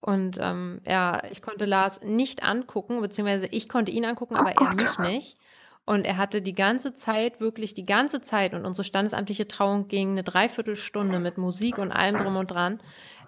[0.00, 4.70] Und ähm, ja, ich konnte Lars nicht angucken, beziehungsweise ich konnte ihn angucken, aber er
[4.74, 5.38] mich nicht.
[5.84, 10.12] Und er hatte die ganze Zeit, wirklich die ganze Zeit, und unsere standesamtliche Trauung ging
[10.12, 12.80] eine Dreiviertelstunde mit Musik und allem drum und dran.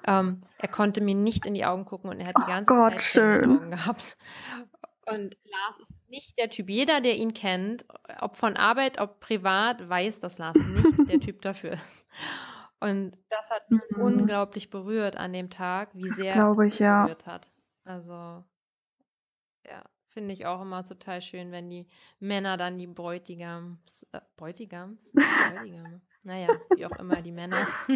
[0.06, 2.66] Ähm, er konnte mir nicht in die Augen gucken und er hat die Oh ganze
[2.66, 3.50] Gott, Zeit schön.
[3.50, 4.16] Augen gehabt.
[5.06, 6.70] Und Lars ist nicht der Typ.
[6.70, 7.84] Jeder, der ihn kennt,
[8.20, 12.06] ob von Arbeit, ob privat, weiß, dass Lars nicht der Typ dafür ist.
[12.80, 14.02] Und das hat mich Mhm.
[14.02, 17.02] unglaublich berührt an dem Tag, wie sehr glaube ich, mich ja.
[17.02, 17.50] berührt hat.
[17.84, 18.44] Also,
[19.66, 21.86] ja, finde ich auch immer total schön, wenn die
[22.20, 25.12] Männer dann die Bräutigams, äh, Bräutigams?
[25.14, 26.00] Bräutigame.
[26.24, 27.66] Naja, wie auch immer die Männer,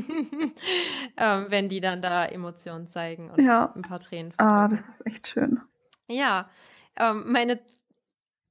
[1.16, 3.72] ähm, wenn die dann da Emotionen zeigen und Ja.
[3.74, 4.93] ein paar Tränen Ah, das verdrücken.
[4.93, 5.61] ist echt schön.
[6.09, 6.51] Ja,
[6.97, 7.59] ähm, meine,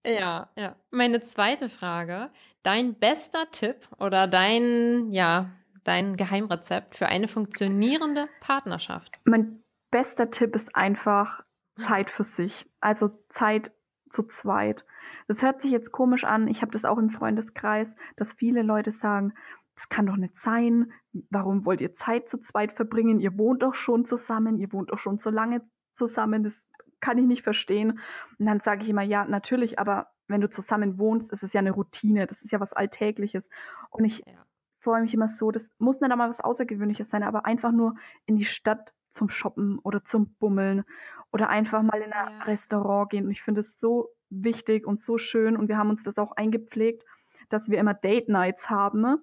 [0.05, 2.31] ja, ja, meine zweite Frage,
[2.63, 5.51] dein bester Tipp oder dein, ja,
[5.83, 9.19] dein Geheimrezept für eine funktionierende Partnerschaft?
[9.25, 11.43] Mein bester Tipp ist einfach
[11.79, 12.65] Zeit für sich.
[12.79, 13.71] Also Zeit
[14.09, 14.85] zu zweit.
[15.27, 16.47] Das hört sich jetzt komisch an.
[16.47, 19.33] Ich habe das auch im Freundeskreis, dass viele Leute sagen,
[19.77, 20.91] das kann doch nicht sein.
[21.29, 23.21] Warum wollt ihr Zeit zu zweit verbringen?
[23.21, 25.61] Ihr wohnt doch schon zusammen, ihr wohnt doch schon so lange
[25.95, 26.43] zusammen.
[26.43, 26.53] Das
[26.99, 27.99] kann ich nicht verstehen.
[28.39, 31.59] Und dann sage ich immer, ja, natürlich, aber wenn du zusammen wohnst, ist es ja
[31.61, 33.47] eine Routine, das ist ja was Alltägliches.
[33.91, 34.45] Und ich Ja.
[34.81, 38.35] freue mich immer so, das muss nicht einmal was Außergewöhnliches sein, aber einfach nur in
[38.37, 40.83] die Stadt zum Shoppen oder zum Bummeln
[41.31, 42.43] oder einfach mal in ein ja.
[42.43, 43.25] Restaurant gehen.
[43.25, 46.33] Und ich finde es so wichtig und so schön und wir haben uns das auch
[46.33, 47.03] eingepflegt,
[47.49, 49.17] dass wir immer Date Nights haben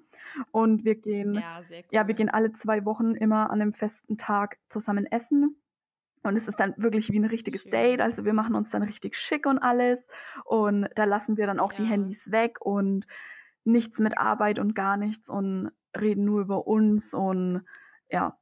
[0.50, 1.82] und wir gehen, ja, cool.
[1.90, 5.56] ja, wir gehen alle zwei Wochen immer an einem festen Tag zusammen essen.
[6.22, 7.70] Und es ist dann wirklich wie ein richtiges Schön.
[7.70, 8.00] Date.
[8.00, 9.98] Also wir machen uns dann richtig schick und alles.
[10.44, 11.84] Und da lassen wir dann auch ja.
[11.84, 13.06] die Handys weg und
[13.64, 17.66] nichts mit Arbeit und gar nichts und reden nur über uns und
[18.10, 18.38] ja,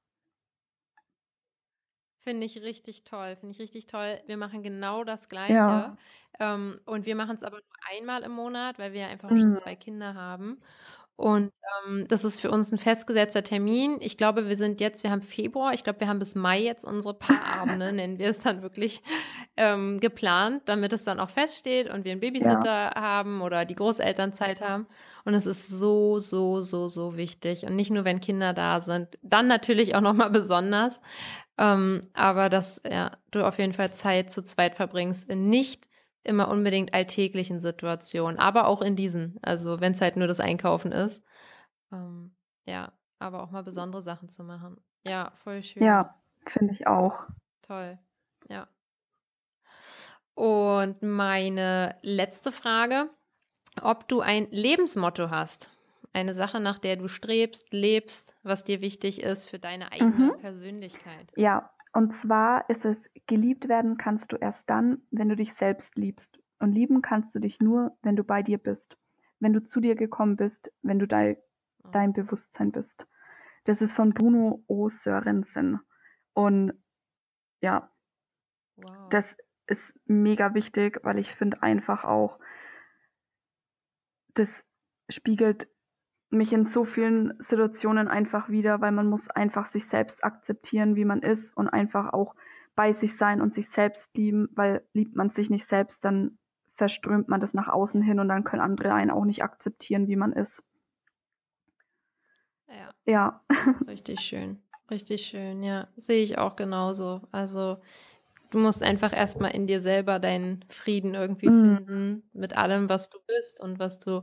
[2.22, 4.20] Finde ich richtig toll, finde ich richtig toll.
[4.26, 5.54] Wir machen genau das Gleiche.
[5.54, 5.96] Ja.
[6.38, 9.40] Ähm, und wir machen es aber nur einmal im Monat, weil wir einfach mhm.
[9.40, 10.62] schon zwei Kinder haben.
[11.16, 11.52] Und
[11.86, 13.98] ähm, das ist für uns ein festgesetzter Termin.
[14.00, 16.84] Ich glaube, wir sind jetzt, wir haben Februar, ich glaube, wir haben bis Mai jetzt
[16.84, 19.02] unsere Paarabende, nennen wir es dann wirklich,
[19.56, 22.94] ähm, geplant, damit es dann auch feststeht und wir einen Babysitter ja.
[22.94, 24.86] haben oder die Großelternzeit haben.
[25.24, 27.64] Und es ist so, so, so, so wichtig.
[27.66, 31.00] Und nicht nur, wenn Kinder da sind, dann natürlich auch nochmal besonders.
[31.58, 35.88] Ähm, aber dass ja, du auf jeden Fall Zeit zu zweit verbringst in nicht
[36.24, 39.38] immer unbedingt alltäglichen Situationen, aber auch in diesen.
[39.42, 41.22] Also wenn es halt nur das Einkaufen ist.
[41.92, 42.34] Ähm,
[42.64, 44.76] ja, aber auch mal besondere Sachen zu machen.
[45.04, 45.82] Ja, voll schön.
[45.82, 46.14] Ja,
[46.46, 47.14] finde ich auch.
[47.62, 47.98] Toll.
[48.48, 48.68] Ja.
[50.34, 53.10] Und meine letzte Frage,
[53.80, 55.71] ob du ein Lebensmotto hast.
[56.12, 60.38] Eine Sache, nach der du strebst, lebst, was dir wichtig ist für deine eigene mhm.
[60.40, 61.32] Persönlichkeit.
[61.36, 62.96] Ja, und zwar ist es,
[63.26, 66.38] geliebt werden kannst du erst dann, wenn du dich selbst liebst.
[66.58, 68.96] Und lieben kannst du dich nur, wenn du bei dir bist.
[69.40, 71.36] Wenn du zu dir gekommen bist, wenn du dein,
[71.82, 71.88] oh.
[71.92, 73.06] dein Bewusstsein bist.
[73.64, 74.88] Das ist von Bruno O.
[74.88, 75.80] Sörensen.
[76.34, 76.72] Und
[77.60, 77.90] ja,
[78.76, 79.08] wow.
[79.10, 79.24] das
[79.66, 82.38] ist mega wichtig, weil ich finde einfach auch,
[84.34, 84.64] das
[85.08, 85.68] spiegelt
[86.32, 91.04] mich in so vielen Situationen einfach wieder, weil man muss einfach sich selbst akzeptieren, wie
[91.04, 92.34] man ist und einfach auch
[92.74, 96.38] bei sich sein und sich selbst lieben, weil liebt man sich nicht selbst, dann
[96.74, 100.16] verströmt man das nach außen hin und dann können andere einen auch nicht akzeptieren, wie
[100.16, 100.62] man ist.
[102.68, 102.94] Ja.
[103.04, 103.40] Ja.
[103.86, 104.62] Richtig schön.
[104.90, 105.88] Richtig schön, ja.
[105.96, 107.22] Sehe ich auch genauso.
[107.30, 107.76] Also
[108.50, 111.76] du musst einfach erstmal in dir selber deinen Frieden irgendwie mhm.
[111.76, 114.22] finden mit allem, was du bist und was du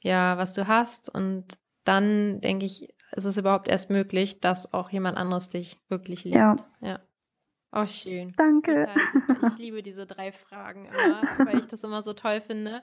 [0.00, 1.12] ja, was du hast.
[1.12, 1.46] Und
[1.84, 6.36] dann denke ich, ist es überhaupt erst möglich, dass auch jemand anderes dich wirklich liebt.
[6.36, 6.56] Ja.
[6.80, 7.00] ja.
[7.72, 8.34] Oh, schön.
[8.36, 8.88] Danke.
[9.46, 12.82] Ich liebe diese drei Fragen immer, weil ich das immer so toll finde.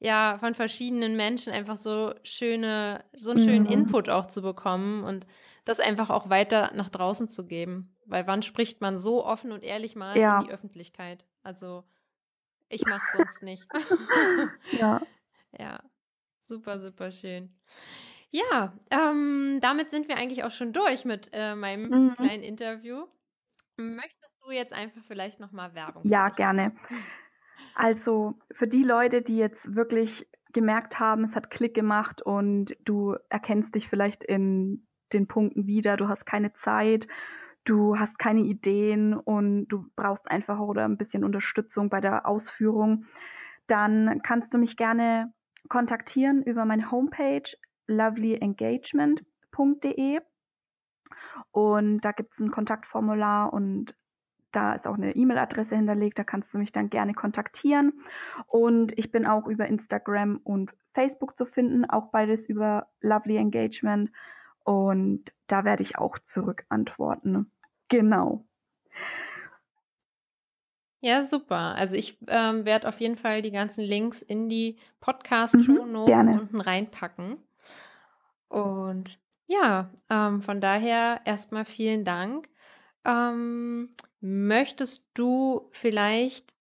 [0.00, 3.72] Ja, von verschiedenen Menschen einfach so schöne, so einen schönen mhm.
[3.72, 5.26] Input auch zu bekommen und
[5.64, 7.96] das einfach auch weiter nach draußen zu geben.
[8.06, 10.38] Weil wann spricht man so offen und ehrlich mal ja.
[10.38, 11.26] in die Öffentlichkeit?
[11.42, 11.84] Also
[12.68, 13.66] ich mache es sonst nicht.
[14.72, 15.00] ja.
[15.58, 15.82] Ja.
[16.48, 17.50] Super, super schön.
[18.30, 22.14] Ja, ähm, damit sind wir eigentlich auch schon durch mit äh, meinem mhm.
[22.14, 23.04] kleinen Interview.
[23.76, 26.08] Möchtest du jetzt einfach vielleicht nochmal Werbung?
[26.08, 26.74] Ja, gerne.
[27.74, 33.14] Also für die Leute, die jetzt wirklich gemerkt haben, es hat Klick gemacht und du
[33.28, 37.06] erkennst dich vielleicht in den Punkten wieder, du hast keine Zeit,
[37.64, 43.04] du hast keine Ideen und du brauchst einfach oder ein bisschen Unterstützung bei der Ausführung,
[43.66, 45.32] dann kannst du mich gerne
[45.68, 47.48] kontaktieren über meine Homepage
[47.86, 50.20] lovelyengagement.de
[51.50, 53.94] und da gibt es ein Kontaktformular und
[54.52, 57.92] da ist auch eine E-Mail-Adresse hinterlegt, da kannst du mich dann gerne kontaktieren.
[58.46, 64.10] Und ich bin auch über Instagram und Facebook zu finden, auch beides über Lovely Engagement.
[64.64, 67.52] Und da werde ich auch zurück antworten.
[67.88, 68.46] Genau.
[71.00, 71.76] Ja, super.
[71.76, 76.60] Also ich ähm, werde auf jeden Fall die ganzen Links in die Podcast-Show-Notes mhm, unten
[76.60, 77.36] reinpacken.
[78.48, 82.48] Und ja, ähm, von daher erstmal vielen Dank.
[83.04, 83.90] Ähm,
[84.20, 86.56] möchtest du vielleicht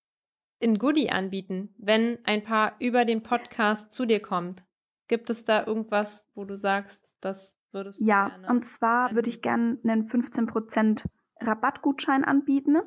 [0.62, 4.64] ein Goodie anbieten, wenn ein Paar über den Podcast zu dir kommt?
[5.08, 9.30] Gibt es da irgendwas, wo du sagst, das würdest du Ja, gerne und zwar würde
[9.30, 11.04] ich gerne einen 15%
[11.40, 12.78] Rabattgutschein anbieten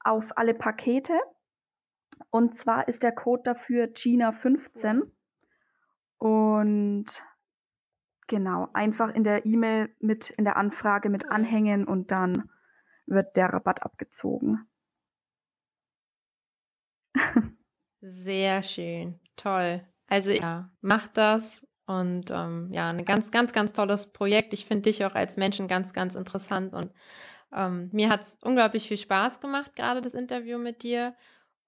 [0.00, 1.18] auf alle Pakete.
[2.30, 5.02] Und zwar ist der Code dafür Gina15.
[6.18, 7.06] Und
[8.26, 12.50] genau, einfach in der E-Mail mit, in der Anfrage mit anhängen und dann
[13.06, 14.66] wird der Rabatt abgezogen.
[18.00, 19.82] Sehr schön, toll.
[20.06, 24.52] Also ja, macht das und ähm, ja, ein ganz, ganz, ganz tolles Projekt.
[24.52, 26.92] Ich finde dich auch als Menschen ganz, ganz interessant und
[27.52, 31.14] ähm, mir hat es unglaublich viel Spaß gemacht, gerade das Interview mit dir.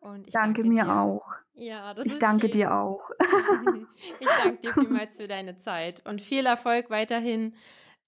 [0.00, 0.90] Und ich danke, danke mir dir.
[0.96, 1.26] auch.
[1.54, 2.50] Ja, das ich ist danke schön.
[2.50, 3.10] dir auch.
[4.18, 7.54] ich danke dir vielmals für deine Zeit und viel Erfolg weiterhin,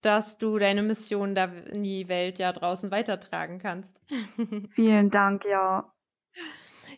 [0.03, 4.01] dass du deine Mission da in die Welt ja draußen weitertragen kannst.
[4.75, 5.93] Vielen Dank, ja.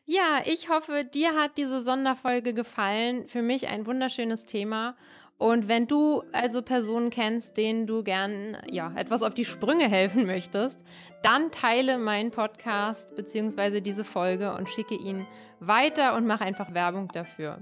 [0.04, 3.28] Ja, ich hoffe, dir hat diese Sonderfolge gefallen.
[3.28, 4.96] Für mich ein wunderschönes Thema.
[5.38, 10.26] Und wenn du also Personen kennst, denen du gern ja, etwas auf die Sprünge helfen
[10.26, 10.82] möchtest,
[11.22, 13.80] dann teile meinen Podcast bzw.
[13.80, 15.26] diese Folge und schicke ihn
[15.60, 17.58] weiter und mach einfach Werbung dafür.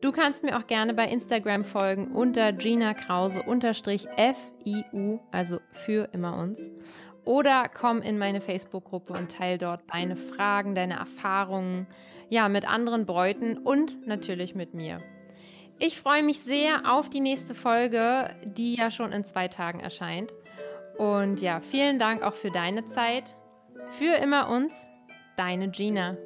[0.00, 6.36] Du kannst mir auch gerne bei Instagram folgen unter Gina Krause FIU, also für immer
[6.38, 6.70] uns.
[7.24, 11.86] Oder komm in meine Facebook-Gruppe und teile dort deine Fragen, deine Erfahrungen,
[12.28, 14.98] ja, mit anderen Bräuten und natürlich mit mir.
[15.78, 20.32] Ich freue mich sehr auf die nächste Folge, die ja schon in zwei Tagen erscheint.
[20.96, 23.24] Und ja, vielen Dank auch für deine Zeit.
[23.90, 24.88] Für immer uns,
[25.36, 26.16] deine Gina.